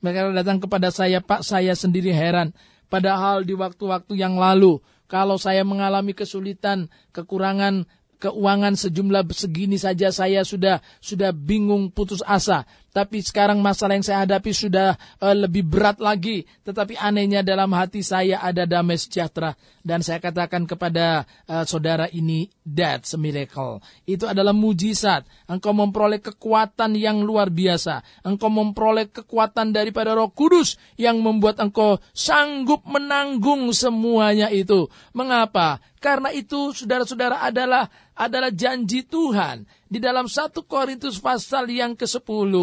Mereka 0.05 0.37
datang 0.37 0.61
kepada 0.61 0.93
saya, 0.93 1.25
Pak, 1.25 1.41
saya 1.41 1.73
sendiri 1.73 2.13
heran. 2.13 2.53
Padahal 2.93 3.43
di 3.43 3.57
waktu-waktu 3.57 4.15
yang 4.21 4.37
lalu, 4.37 4.79
kalau 5.07 5.39
saya 5.39 5.63
mengalami 5.63 6.13
kesulitan, 6.13 6.91
kekurangan 7.15 7.87
keuangan 8.17 8.75
sejumlah 8.75 9.29
segini 9.33 9.77
saja 9.77 10.09
saya 10.09 10.43
sudah 10.43 10.81
sudah 11.01 11.31
bingung 11.33 11.93
putus 11.93 12.25
asa. 12.25 12.65
Tapi 12.97 13.21
sekarang 13.21 13.61
masalah 13.61 13.93
yang 13.93 14.09
saya 14.09 14.25
hadapi 14.25 14.57
sudah 14.57 14.97
uh, 15.21 15.37
lebih 15.37 15.69
berat 15.69 16.01
lagi. 16.01 16.49
Tetapi 16.65 16.97
anehnya 16.97 17.45
dalam 17.45 17.69
hati 17.77 18.01
saya 18.01 18.41
ada 18.41 18.65
damai 18.65 18.97
sejahtera. 18.97 19.53
Dan 19.85 20.01
saya 20.01 20.17
katakan 20.17 20.65
kepada 20.65 21.29
uh, 21.45 21.69
saudara 21.69 22.09
ini, 22.09 22.49
that's 22.65 23.13
a 23.13 23.21
miracle. 23.21 23.85
Itu 24.09 24.25
adalah 24.25 24.57
mujizat. 24.57 25.29
Engkau 25.45 25.77
memperoleh 25.77 26.25
kekuatan 26.25 26.97
yang 26.97 27.21
luar 27.21 27.53
biasa. 27.53 28.01
Engkau 28.25 28.49
memperoleh 28.49 29.13
kekuatan 29.13 29.77
daripada 29.77 30.17
roh 30.17 30.33
kudus 30.33 30.81
yang 30.97 31.21
membuat 31.21 31.61
engkau 31.61 32.01
sanggup 32.17 32.81
menanggung 32.89 33.77
semuanya 33.77 34.49
itu. 34.49 34.89
Mengapa? 35.13 35.85
Karena 36.07 36.31
itu 36.31 36.71
saudara-saudara 36.71 37.43
adalah 37.43 37.91
adalah 38.15 38.55
janji 38.55 39.03
Tuhan 39.03 39.67
di 39.91 39.99
dalam 39.99 40.31
satu 40.31 40.63
Korintus 40.63 41.19
pasal 41.19 41.67
yang 41.67 41.99
ke-10. 41.99 42.55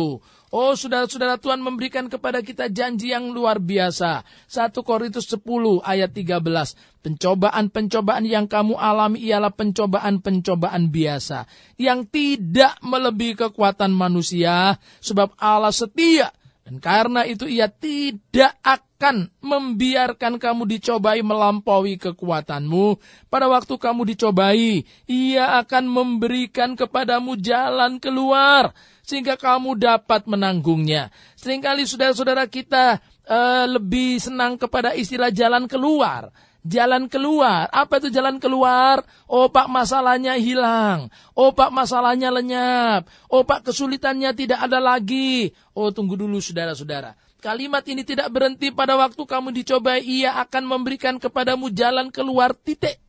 Oh 0.55 0.73
saudara-saudara 0.79 1.35
Tuhan 1.35 1.59
memberikan 1.59 2.07
kepada 2.07 2.39
kita 2.39 2.71
janji 2.71 3.11
yang 3.11 3.35
luar 3.35 3.59
biasa. 3.59 4.23
1 4.47 4.71
Korintus 4.87 5.27
10 5.27 5.43
ayat 5.83 6.15
13. 6.15 7.03
Pencobaan-pencobaan 7.03 8.23
yang 8.23 8.47
kamu 8.47 8.79
alami 8.79 9.19
ialah 9.27 9.51
pencobaan-pencobaan 9.51 10.87
biasa. 10.87 11.43
Yang 11.75 12.15
tidak 12.15 12.79
melebihi 12.79 13.43
kekuatan 13.43 13.91
manusia. 13.91 14.79
Sebab 15.03 15.35
Allah 15.35 15.75
setia 15.75 16.31
dan 16.63 16.79
karena 16.79 17.27
itu 17.27 17.43
ia 17.43 17.67
tidak 17.67 18.55
akan 18.63 19.27
membiarkan 19.43 20.39
kamu 20.39 20.63
dicobai 20.63 21.19
melampaui 21.19 21.99
kekuatanmu. 21.99 23.03
Pada 23.27 23.51
waktu 23.51 23.75
kamu 23.75 24.15
dicobai, 24.15 24.87
ia 25.03 25.59
akan 25.59 25.83
memberikan 25.91 26.79
kepadamu 26.79 27.35
jalan 27.35 27.99
keluar. 27.99 28.71
Sehingga 29.03 29.35
kamu 29.35 29.75
dapat 29.75 30.23
menanggungnya. 30.23 31.11
Seringkali 31.35 31.83
saudara-saudara 31.83 32.47
kita 32.47 33.03
uh, 33.27 33.67
lebih 33.67 34.23
senang 34.23 34.55
kepada 34.55 34.95
istilah 34.95 35.35
jalan 35.35 35.67
keluar 35.67 36.31
jalan 36.63 37.11
keluar. 37.11 37.67
Apa 37.69 37.99
itu 37.99 38.09
jalan 38.09 38.39
keluar? 38.39 39.03
Oh 39.27 39.51
masalahnya 39.51 40.39
hilang. 40.39 41.11
Oh 41.35 41.51
masalahnya 41.53 42.31
lenyap. 42.31 43.05
Oh 43.29 43.43
kesulitannya 43.43 44.31
tidak 44.33 44.59
ada 44.63 44.79
lagi. 44.79 45.51
Oh 45.75 45.91
tunggu 45.91 46.15
dulu 46.15 46.39
saudara-saudara. 46.39 47.13
Kalimat 47.43 47.83
ini 47.91 48.07
tidak 48.07 48.31
berhenti 48.31 48.71
pada 48.71 48.95
waktu 48.95 49.19
kamu 49.19 49.51
dicobai. 49.51 49.99
Ia 49.99 50.39
akan 50.47 50.63
memberikan 50.63 51.19
kepadamu 51.19 51.67
jalan 51.75 52.07
keluar 52.07 52.55
titik. 52.55 53.03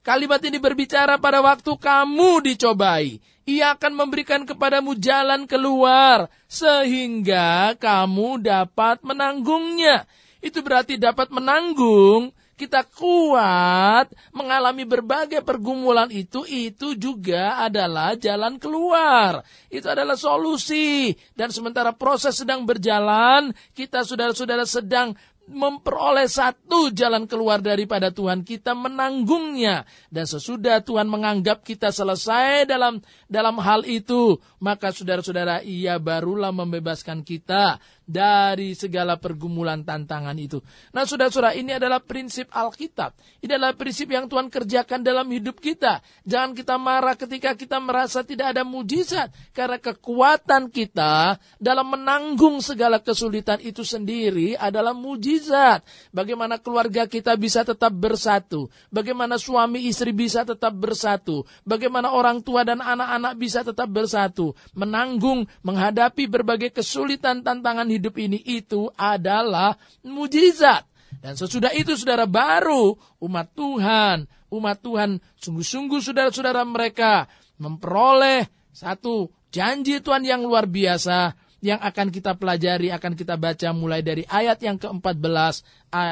Kalimat 0.00 0.40
ini 0.40 0.56
berbicara 0.56 1.20
pada 1.20 1.44
waktu 1.44 1.76
kamu 1.76 2.40
dicobai. 2.40 3.20
Ia 3.44 3.76
akan 3.76 3.92
memberikan 3.92 4.48
kepadamu 4.48 4.96
jalan 4.96 5.44
keluar. 5.44 6.32
Sehingga 6.48 7.76
kamu 7.76 8.40
dapat 8.40 9.04
menanggungnya 9.04 10.08
itu 10.44 10.60
berarti 10.60 11.00
dapat 11.00 11.32
menanggung, 11.32 12.32
kita 12.56 12.88
kuat 12.88 14.08
mengalami 14.32 14.88
berbagai 14.88 15.44
pergumulan 15.44 16.08
itu, 16.08 16.48
itu 16.48 16.96
juga 16.96 17.60
adalah 17.60 18.16
jalan 18.16 18.56
keluar. 18.56 19.44
Itu 19.68 19.92
adalah 19.92 20.16
solusi. 20.16 21.12
Dan 21.36 21.52
sementara 21.52 21.92
proses 21.92 22.40
sedang 22.40 22.64
berjalan, 22.64 23.52
kita 23.76 24.08
saudara-saudara 24.08 24.64
sedang 24.64 25.12
memperoleh 25.46 26.26
satu 26.26 26.90
jalan 26.90 27.30
keluar 27.30 27.62
daripada 27.62 28.10
Tuhan 28.10 28.42
kita 28.42 28.74
menanggungnya 28.74 29.86
dan 30.10 30.26
sesudah 30.26 30.82
Tuhan 30.82 31.06
menganggap 31.06 31.62
kita 31.62 31.94
selesai 31.94 32.66
dalam 32.66 32.98
dalam 33.30 33.62
hal 33.62 33.86
itu 33.86 34.42
maka 34.58 34.90
saudara-saudara 34.90 35.62
ia 35.62 36.02
barulah 36.02 36.50
membebaskan 36.50 37.22
kita 37.22 37.78
dari 38.06 38.78
segala 38.78 39.18
pergumulan 39.18 39.82
tantangan 39.82 40.38
itu. 40.38 40.62
Nah, 40.94 41.02
saudara-saudara, 41.02 41.58
ini 41.58 41.74
adalah 41.74 41.98
prinsip 41.98 42.46
Alkitab. 42.54 43.18
Ini 43.42 43.58
adalah 43.58 43.74
prinsip 43.74 44.06
yang 44.06 44.30
Tuhan 44.30 44.46
kerjakan 44.46 45.02
dalam 45.02 45.26
hidup 45.34 45.58
kita. 45.58 45.98
Jangan 46.22 46.54
kita 46.54 46.78
marah 46.78 47.18
ketika 47.18 47.58
kita 47.58 47.82
merasa 47.82 48.22
tidak 48.22 48.54
ada 48.54 48.62
mujizat, 48.62 49.34
karena 49.50 49.82
kekuatan 49.82 50.70
kita 50.70 51.36
dalam 51.58 51.98
menanggung 51.98 52.62
segala 52.62 53.02
kesulitan 53.02 53.58
itu 53.58 53.82
sendiri 53.82 54.54
adalah 54.54 54.94
mujizat. 54.94 55.82
Bagaimana 56.14 56.62
keluarga 56.62 57.10
kita 57.10 57.34
bisa 57.34 57.66
tetap 57.66 57.90
bersatu, 57.90 58.70
bagaimana 58.94 59.34
suami 59.34 59.90
istri 59.90 60.14
bisa 60.14 60.46
tetap 60.46 60.70
bersatu, 60.78 61.42
bagaimana 61.66 62.14
orang 62.14 62.38
tua 62.38 62.62
dan 62.62 62.78
anak-anak 62.78 63.34
bisa 63.34 63.66
tetap 63.66 63.90
bersatu, 63.90 64.54
menanggung, 64.78 65.42
menghadapi 65.66 66.30
berbagai 66.30 66.70
kesulitan 66.70 67.42
tantangan 67.42 67.90
hidup 67.90 67.95
ini 67.98 68.38
itu 68.44 68.88
adalah 68.94 69.76
mujizat. 70.04 70.84
Dan 71.20 71.34
sesudah 71.34 71.72
itu 71.72 71.96
saudara 71.96 72.28
baru 72.28 72.94
umat 73.24 73.50
Tuhan, 73.56 74.28
umat 74.52 74.78
Tuhan 74.84 75.18
sungguh-sungguh 75.40 75.98
saudara-saudara 75.98 76.62
mereka 76.62 77.26
memperoleh 77.56 78.46
satu 78.70 79.32
janji 79.48 80.04
Tuhan 80.04 80.22
yang 80.22 80.44
luar 80.44 80.68
biasa 80.68 81.32
yang 81.64 81.80
akan 81.80 82.12
kita 82.12 82.36
pelajari, 82.36 82.92
akan 82.92 83.16
kita 83.16 83.34
baca 83.40 83.72
mulai 83.72 84.04
dari 84.04 84.22
ayat 84.28 84.60
yang 84.60 84.76
ke-14 84.76 85.64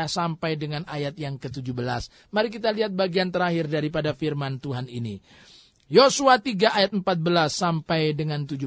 sampai 0.08 0.56
dengan 0.56 0.82
ayat 0.88 1.14
yang 1.20 1.36
ke-17. 1.36 2.32
Mari 2.32 2.48
kita 2.48 2.72
lihat 2.72 2.96
bagian 2.96 3.28
terakhir 3.28 3.68
daripada 3.68 4.16
firman 4.16 4.56
Tuhan 4.58 4.88
ini. 4.88 5.20
Yosua 5.92 6.40
3 6.40 6.74
ayat 6.74 6.90
14 6.96 7.04
sampai 7.52 8.16
dengan 8.16 8.48
17. 8.48 8.66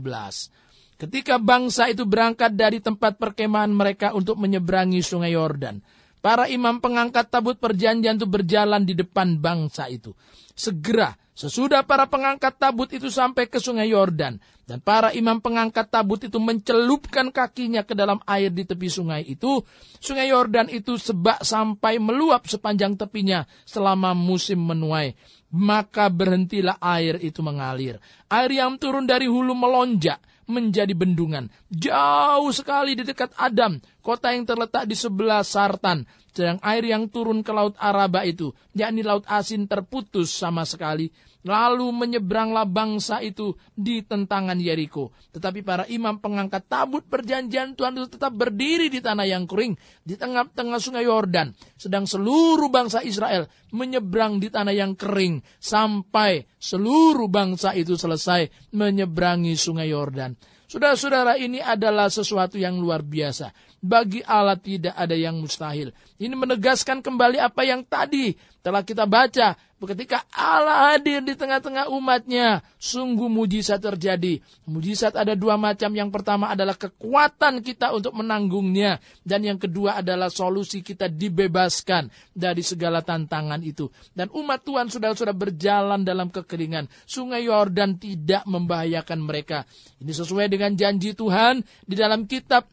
Ketika 0.97 1.37
bangsa 1.37 1.93
itu 1.93 2.09
berangkat 2.09 2.57
dari 2.57 2.81
tempat 2.81 3.21
perkemahan 3.21 3.69
mereka 3.69 4.17
untuk 4.17 4.41
menyeberangi 4.41 5.05
sungai 5.05 5.37
Yordan, 5.37 5.77
para 6.25 6.49
imam 6.49 6.81
pengangkat 6.81 7.29
tabut 7.29 7.61
perjanjian 7.61 8.17
itu 8.17 8.25
berjalan 8.25 8.81
di 8.81 8.97
depan 8.97 9.37
bangsa 9.37 9.85
itu. 9.93 10.17
Segera 10.57 11.13
sesudah 11.37 11.85
para 11.85 12.09
pengangkat 12.09 12.57
tabut 12.57 12.89
itu 12.89 13.13
sampai 13.13 13.45
ke 13.45 13.61
sungai 13.61 13.93
Yordan 13.93 14.41
dan 14.65 14.81
para 14.81 15.13
imam 15.13 15.37
pengangkat 15.37 15.85
tabut 15.87 16.17
itu 16.25 16.41
mencelupkan 16.41 17.29
kakinya 17.29 17.85
ke 17.85 17.93
dalam 17.93 18.17
air 18.25 18.49
di 18.49 18.65
tepi 18.65 18.89
sungai 18.89 19.21
itu, 19.21 19.61
sungai 20.01 20.33
Yordan 20.33 20.67
itu 20.73 20.97
sebak 20.97 21.45
sampai 21.45 22.01
meluap 22.01 22.49
sepanjang 22.49 22.97
tepinya 22.97 23.45
selama 23.69 24.17
musim 24.17 24.65
menuai. 24.65 25.13
Maka 25.53 26.11
berhentilah 26.11 26.81
air 26.81 27.21
itu 27.23 27.39
mengalir. 27.39 28.01
Air 28.27 28.51
yang 28.51 28.75
turun 28.75 29.07
dari 29.07 29.29
hulu 29.31 29.55
melonjak 29.55 30.19
menjadi 30.47 30.95
bendungan. 30.95 31.51
Jauh 31.69 32.49
sekali 32.55 32.95
di 32.95 33.03
dekat 33.03 33.35
Adam, 33.35 33.77
kota 33.99 34.31
yang 34.31 34.47
terletak 34.47 34.87
di 34.87 34.95
sebelah 34.95 35.43
Sartan. 35.43 36.07
Sedang 36.31 36.61
air 36.61 36.85
yang 36.85 37.09
turun 37.09 37.41
ke 37.41 37.49
Laut 37.49 37.73
Araba 37.81 38.23
itu, 38.23 38.53
yakni 38.71 39.01
Laut 39.01 39.25
Asin 39.27 39.67
terputus 39.67 40.31
sama 40.31 40.63
sekali. 40.63 41.09
Lalu 41.47 41.87
menyeberanglah 41.95 42.67
bangsa 42.67 43.23
itu 43.23 43.55
di 43.71 44.03
tentangan 44.03 44.59
Yeriko. 44.59 45.15
Tetapi 45.31 45.63
para 45.63 45.87
imam 45.87 46.19
pengangkat 46.19 46.67
tabut 46.67 47.07
perjanjian 47.07 47.71
Tuhan 47.79 47.95
itu 47.95 48.19
tetap 48.19 48.35
berdiri 48.35 48.91
di 48.91 48.99
tanah 48.99 49.23
yang 49.23 49.47
kering, 49.47 49.79
di 50.03 50.19
tengah-tengah 50.19 50.75
sungai 50.75 51.07
Yordan. 51.07 51.55
Sedang 51.79 52.03
seluruh 52.03 52.67
bangsa 52.67 52.99
Israel 52.99 53.47
menyeberang 53.71 54.43
di 54.43 54.51
tanah 54.51 54.75
yang 54.75 54.99
kering 54.99 55.39
sampai 55.55 56.43
seluruh 56.59 57.31
bangsa 57.31 57.71
itu 57.71 57.95
selesai 57.95 58.75
menyeberangi 58.75 59.55
sungai 59.55 59.87
Yordan. 59.87 60.35
Saudara-saudara 60.67 61.39
ini 61.39 61.63
adalah 61.63 62.11
sesuatu 62.11 62.59
yang 62.59 62.75
luar 62.75 62.99
biasa. 62.99 63.55
Bagi 63.79 64.19
Allah 64.19 64.59
tidak 64.59 64.99
ada 64.99 65.15
yang 65.15 65.39
mustahil. 65.39 65.95
Ini 66.19 66.35
menegaskan 66.35 66.99
kembali 66.99 67.39
apa 67.39 67.63
yang 67.63 67.87
tadi 67.87 68.35
telah 68.67 68.83
kita 68.83 69.07
baca 69.07 69.55
Ketika 69.77 70.25
Allah 70.33 70.97
hadir 70.97 71.21
di 71.21 71.37
tengah-tengah 71.37 71.93
umatnya, 71.93 72.65
sungguh 72.81 73.29
mujizat 73.29 73.77
terjadi. 73.77 74.41
Mujizat 74.65 75.13
ada 75.13 75.37
dua 75.37 75.53
macam. 75.53 75.93
Yang 75.93 76.09
pertama 76.17 76.49
adalah 76.49 76.73
kekuatan 76.73 77.61
kita 77.61 77.93
untuk 77.93 78.17
menanggungnya. 78.17 78.97
Dan 79.21 79.45
yang 79.45 79.61
kedua 79.61 80.01
adalah 80.01 80.33
solusi 80.33 80.81
kita 80.81 81.05
dibebaskan 81.13 82.09
dari 82.33 82.65
segala 82.65 83.05
tantangan 83.05 83.61
itu. 83.61 83.85
Dan 84.17 84.33
umat 84.33 84.65
Tuhan 84.65 84.89
sudah-sudah 84.89 85.37
berjalan 85.37 86.01
dalam 86.01 86.33
kekeringan. 86.33 86.89
Sungai 87.05 87.45
Yordan 87.45 88.01
tidak 88.01 88.49
membahayakan 88.49 89.21
mereka. 89.21 89.61
Ini 90.01 90.09
sesuai 90.09 90.49
dengan 90.49 90.73
janji 90.73 91.13
Tuhan 91.13 91.61
di 91.85 91.93
dalam 91.93 92.25
kitab 92.25 92.65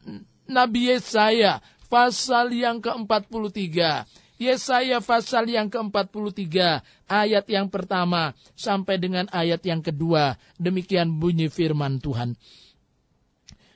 Nabi 0.49 0.89
Yesaya 0.89 1.61
pasal 1.85 2.49
yang 2.49 2.81
ke-43. 2.81 4.24
Yesaya 4.35 4.99
pasal 4.99 5.47
yang 5.47 5.71
ke-43 5.71 6.43
ayat 7.07 7.45
yang 7.47 7.71
pertama 7.71 8.35
sampai 8.53 8.99
dengan 8.99 9.31
ayat 9.31 9.63
yang 9.63 9.79
kedua. 9.79 10.35
Demikian 10.59 11.15
bunyi 11.15 11.47
firman 11.47 12.03
Tuhan. 12.03 12.35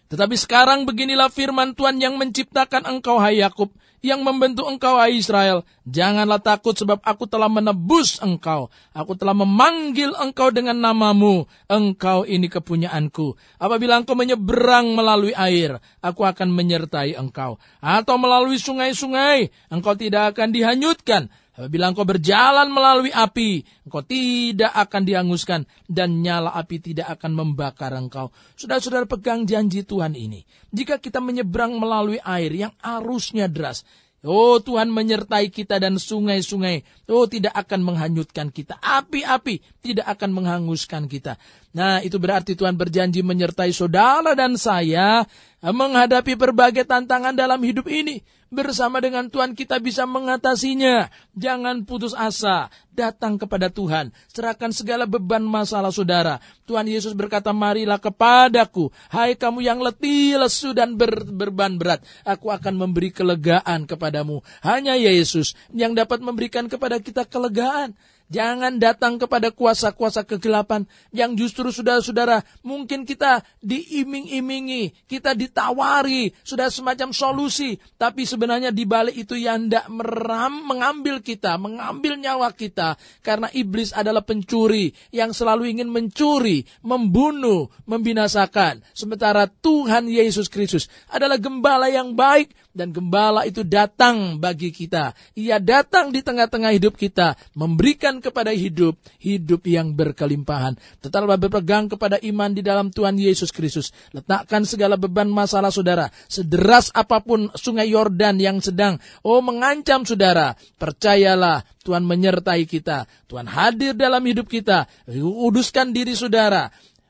Tetapi 0.10 0.36
sekarang 0.36 0.89
beginilah 0.89 1.30
firman 1.30 1.78
Tuhan 1.78 2.02
yang 2.02 2.17
menciptakan 2.17 2.89
engkau 2.89 3.22
hai 3.22 3.39
Yakub 3.45 3.69
yang 4.00 4.24
membentuk 4.24 4.66
engkau, 4.68 5.00
hai 5.00 5.20
Israel. 5.20 5.68
Janganlah 5.84 6.40
takut 6.40 6.78
sebab 6.78 7.02
aku 7.02 7.26
telah 7.26 7.50
menebus 7.52 8.22
engkau. 8.22 8.70
Aku 8.96 9.18
telah 9.18 9.34
memanggil 9.36 10.14
engkau 10.16 10.54
dengan 10.54 10.78
namamu. 10.78 11.50
Engkau 11.68 12.24
ini 12.24 12.48
kepunyaanku. 12.48 13.36
Apabila 13.60 14.00
engkau 14.00 14.16
menyeberang 14.16 14.94
melalui 14.96 15.36
air, 15.36 15.82
aku 16.00 16.24
akan 16.24 16.54
menyertai 16.54 17.18
engkau. 17.18 17.60
Atau 17.84 18.16
melalui 18.22 18.62
sungai-sungai, 18.62 19.52
engkau 19.74 19.98
tidak 19.98 20.36
akan 20.36 20.54
dihanyutkan. 20.54 21.28
Apabila 21.60 21.91
engkau 21.91 22.08
berjalan 22.08 22.72
melalui 22.72 23.12
api, 23.12 23.67
engkau 23.84 24.00
tidak 24.00 24.72
akan 24.72 25.04
dihanguskan 25.04 25.67
dan 25.91 26.24
nyala 26.24 26.56
api 26.56 26.80
tidak 26.80 27.19
akan 27.19 27.36
membakar 27.36 27.91
engkau. 28.00 28.32
Saudara-saudara 28.56 29.04
pegang 29.04 29.43
janji 29.43 29.84
Tuhan 29.84 30.15
ini. 30.15 30.48
Jika 30.72 31.04
kita 31.04 31.19
menyeberang 31.19 31.76
melalui 31.76 32.15
air 32.24 32.56
yang 32.56 32.72
arusnya 32.80 33.52
deras, 33.52 33.84
Oh 34.19 34.60
Tuhan 34.60 34.91
menyertai 34.91 35.48
kita 35.48 35.80
dan 35.80 35.95
sungai-sungai. 35.95 37.08
Oh 37.08 37.24
tidak 37.28 37.56
akan 37.56 37.88
menghanyutkan 37.88 38.52
kita. 38.52 38.76
Api-api 38.80 39.63
tidak 39.80 40.12
akan 40.15 40.36
menghanguskan 40.36 41.08
kita. 41.08 41.39
Nah 41.72 42.04
itu 42.04 42.19
berarti 42.19 42.56
Tuhan 42.56 42.76
berjanji 42.76 43.24
menyertai 43.24 43.72
saudara 43.72 44.36
dan 44.36 44.60
saya 44.60 45.24
menghadapi 45.63 46.36
berbagai 46.36 46.84
tantangan 46.84 47.32
dalam 47.32 47.63
hidup 47.63 47.88
ini. 47.88 48.19
Bersama 48.50 48.98
dengan 48.98 49.30
Tuhan 49.30 49.54
kita 49.54 49.78
bisa 49.78 50.10
mengatasinya. 50.10 51.14
Jangan 51.38 51.86
putus 51.86 52.18
asa. 52.18 52.74
Datang 52.90 53.38
kepada 53.38 53.70
Tuhan. 53.70 54.10
Serahkan 54.26 54.74
segala 54.74 55.06
beban 55.06 55.46
masalah 55.46 55.94
saudara. 55.94 56.42
Tuhan 56.66 56.90
Yesus 56.90 57.14
berkata, 57.14 57.54
marilah 57.54 58.02
kepadaku. 58.02 58.90
Hai 59.14 59.38
kamu 59.38 59.62
yang 59.62 59.80
letih, 59.80 60.42
lesu, 60.42 60.74
dan 60.74 60.98
ber, 60.98 61.30
berban 61.30 61.78
berat. 61.78 62.02
Aku 62.26 62.50
akan 62.50 62.74
memberi 62.74 63.14
kelegaan 63.14 63.86
kepadamu. 63.86 64.42
Hanya 64.66 64.98
Yesus 64.98 65.54
yang 65.70 65.94
dapat 65.94 66.18
memberikan 66.18 66.66
kepada 66.66 66.98
kita 66.98 67.30
kelegaan. 67.30 67.94
Jangan 68.30 68.78
datang 68.78 69.18
kepada 69.18 69.50
kuasa-kuasa 69.50 70.22
kegelapan 70.22 70.86
yang 71.10 71.34
justru 71.34 71.74
saudara-saudara 71.74 72.46
mungkin 72.62 73.02
kita 73.02 73.42
diiming-imingi, 73.65 75.10
kita 75.10 75.34
ditawari, 75.34 76.30
sudah 76.46 76.70
semacam 76.70 77.10
solusi. 77.10 77.82
Tapi 77.98 78.30
sebenarnya 78.30 78.70
di 78.70 78.86
balik 78.86 79.18
itu 79.18 79.34
yang 79.34 79.65
tidak 79.65 79.89
meram, 79.89 80.62
mengambil 80.62 81.26
kita, 81.26 81.58
mengambil 81.58 82.22
nyawa 82.22 82.54
kita. 82.54 83.02
Karena 83.26 83.50
iblis 83.50 83.98
adalah 83.98 84.22
pencuri 84.22 84.94
yang 85.10 85.34
selalu 85.34 85.74
ingin 85.74 85.89
mencuri, 85.89 86.70
membunuh, 86.86 87.74
membinasakan. 87.89 88.86
Sementara 88.94 89.50
Tuhan 89.50 90.06
Yesus 90.06 90.54
Kristus 90.54 90.86
adalah 91.10 91.42
gembala 91.42 91.89
yang 91.89 92.13
baik 92.13 92.54
dan 92.70 92.94
gembala 92.94 93.44
itu 93.50 93.65
datang 93.65 94.38
bagi 94.38 94.70
kita. 94.70 95.18
Ia 95.34 95.58
datang 95.58 96.13
di 96.13 96.22
tengah-tengah 96.22 96.72
hidup 96.78 96.94
kita, 96.94 97.34
memberikan 97.58 98.18
kepada 98.19 98.53
hidup, 98.53 98.95
hidup 99.19 99.65
yang 99.65 99.95
berkelimpahan. 99.95 100.75
Tetaplah 101.01 101.39
berpegang 101.39 101.89
kepada 101.89 102.21
iman 102.21 102.51
di 102.53 102.62
dalam 102.62 102.91
Tuhan 102.93 103.17
Yesus 103.17 103.49
Kristus. 103.51 103.91
Letakkan 104.13 104.63
segala 104.63 104.95
beban 104.95 105.27
masalah 105.27 105.73
saudara, 105.73 106.08
sederas 106.27 106.93
apa 106.95 107.19
pun 107.23 107.51
sungai 107.55 107.91
Yordan 107.91 108.38
yang 108.39 108.62
sedang, 108.62 109.01
oh 109.25 109.41
mengancam 109.41 110.05
saudara, 110.05 110.53
percayalah 110.77 111.65
Tuhan 111.89 112.05
menyertai 112.05 112.69
kita. 112.69 113.10
Tuhan 113.25 113.49
hadir 113.49 113.97
dalam 113.97 114.21
hidup 114.21 114.45
kita. 114.45 114.86
Uduskan 115.17 115.89
diri 115.89 116.13
saudara. 116.13 116.69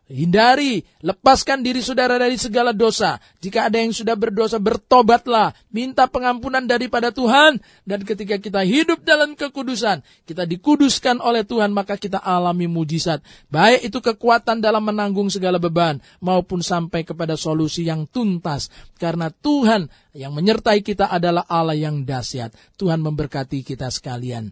Hindari, 0.09 0.81
lepaskan 1.05 1.61
diri 1.61 1.85
saudara 1.85 2.17
dari 2.17 2.33
segala 2.33 2.73
dosa. 2.73 3.21
Jika 3.45 3.69
ada 3.69 3.77
yang 3.77 3.93
sudah 3.93 4.17
berdosa, 4.17 4.57
bertobatlah. 4.57 5.53
Minta 5.69 6.09
pengampunan 6.09 6.65
daripada 6.65 7.13
Tuhan. 7.13 7.61
Dan 7.85 8.01
ketika 8.01 8.41
kita 8.41 8.65
hidup 8.65 9.05
dalam 9.05 9.37
kekudusan, 9.37 10.01
kita 10.25 10.49
dikuduskan 10.49 11.21
oleh 11.21 11.45
Tuhan, 11.45 11.69
maka 11.69 11.93
kita 11.93 12.17
alami 12.25 12.65
mujizat. 12.65 13.21
Baik 13.53 13.93
itu 13.93 14.01
kekuatan 14.01 14.65
dalam 14.65 14.81
menanggung 14.81 15.29
segala 15.29 15.61
beban, 15.61 16.01
maupun 16.25 16.65
sampai 16.65 17.05
kepada 17.05 17.37
solusi 17.37 17.85
yang 17.85 18.09
tuntas. 18.09 18.73
Karena 18.97 19.29
Tuhan 19.29 19.93
yang 20.17 20.33
menyertai 20.33 20.81
kita 20.81 21.13
adalah 21.13 21.45
Allah 21.45 21.77
yang 21.77 22.01
dahsyat. 22.01 22.49
Tuhan 22.81 23.05
memberkati 23.05 23.61
kita 23.61 23.93
sekalian. 23.93 24.49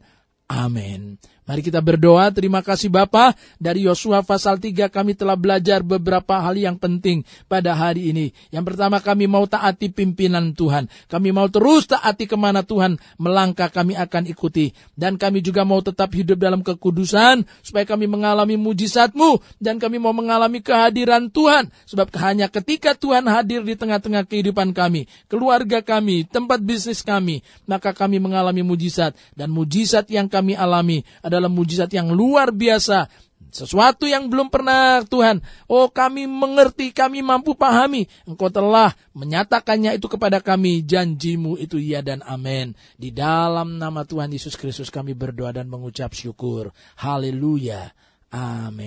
Amin. 0.54 1.18
Mari 1.48 1.64
kita 1.64 1.80
berdoa. 1.80 2.28
Terima 2.36 2.60
kasih 2.60 2.92
Bapa. 2.92 3.32
Dari 3.56 3.88
Yosua 3.88 4.20
pasal 4.20 4.60
3 4.60 4.92
kami 4.92 5.16
telah 5.16 5.40
belajar 5.40 5.80
beberapa 5.80 6.44
hal 6.44 6.60
yang 6.60 6.76
penting 6.76 7.24
pada 7.48 7.72
hari 7.72 8.12
ini. 8.12 8.36
Yang 8.52 8.76
pertama 8.76 9.00
kami 9.00 9.32
mau 9.32 9.48
taati 9.48 9.88
pimpinan 9.88 10.52
Tuhan. 10.52 10.92
Kami 11.08 11.32
mau 11.32 11.48
terus 11.48 11.88
taati 11.88 12.28
ke 12.28 12.36
mana 12.36 12.68
Tuhan 12.68 13.00
melangkah 13.16 13.72
kami 13.72 13.96
akan 13.96 14.28
ikuti. 14.28 14.76
Dan 15.00 15.16
kami 15.16 15.40
juga 15.40 15.64
mau 15.64 15.80
tetap 15.80 16.12
hidup 16.12 16.36
dalam 16.36 16.60
kekudusan. 16.68 17.48
Supaya 17.64 17.88
kami 17.88 18.12
mengalami 18.12 18.60
mujizatmu. 18.60 19.40
Dan 19.56 19.80
kami 19.80 20.04
mau 20.04 20.12
mengalami 20.12 20.60
kehadiran 20.60 21.32
Tuhan. 21.32 21.72
Sebab 21.88 22.12
hanya 22.28 22.52
ketika 22.52 22.92
Tuhan 22.92 23.24
hadir 23.24 23.64
di 23.64 23.80
tengah-tengah 23.80 24.28
kehidupan 24.28 24.76
kami. 24.76 25.08
Keluarga 25.32 25.80
kami, 25.80 26.28
tempat 26.28 26.60
bisnis 26.60 27.00
kami. 27.00 27.40
Maka 27.64 27.96
kami 27.96 28.20
mengalami 28.20 28.68
mujizat. 28.68 29.16
Dan 29.32 29.56
mujizat 29.56 30.12
yang 30.12 30.28
kami 30.28 30.52
alami 30.52 31.08
adalah 31.24 31.37
adalah 31.38 31.54
mujizat 31.54 31.94
yang 31.94 32.10
luar 32.10 32.50
biasa. 32.50 33.06
Sesuatu 33.48 34.06
yang 34.06 34.28
belum 34.28 34.52
pernah 34.52 35.02
Tuhan. 35.08 35.40
Oh 35.72 35.88
kami 35.88 36.28
mengerti, 36.28 36.92
kami 36.92 37.24
mampu 37.24 37.56
pahami. 37.56 38.06
Engkau 38.28 38.52
telah 38.52 38.92
menyatakannya 39.16 39.96
itu 39.96 40.12
kepada 40.12 40.44
kami. 40.44 40.84
Janjimu 40.84 41.56
itu 41.58 41.80
iya 41.80 42.04
dan 42.04 42.22
amin. 42.28 42.76
Di 43.00 43.10
dalam 43.10 43.80
nama 43.80 44.04
Tuhan 44.04 44.30
Yesus 44.30 44.60
Kristus 44.60 44.92
kami 44.92 45.16
berdoa 45.16 45.56
dan 45.56 45.72
mengucap 45.72 46.12
syukur. 46.12 46.76
Haleluya. 47.00 47.96
Amin. 48.30 48.86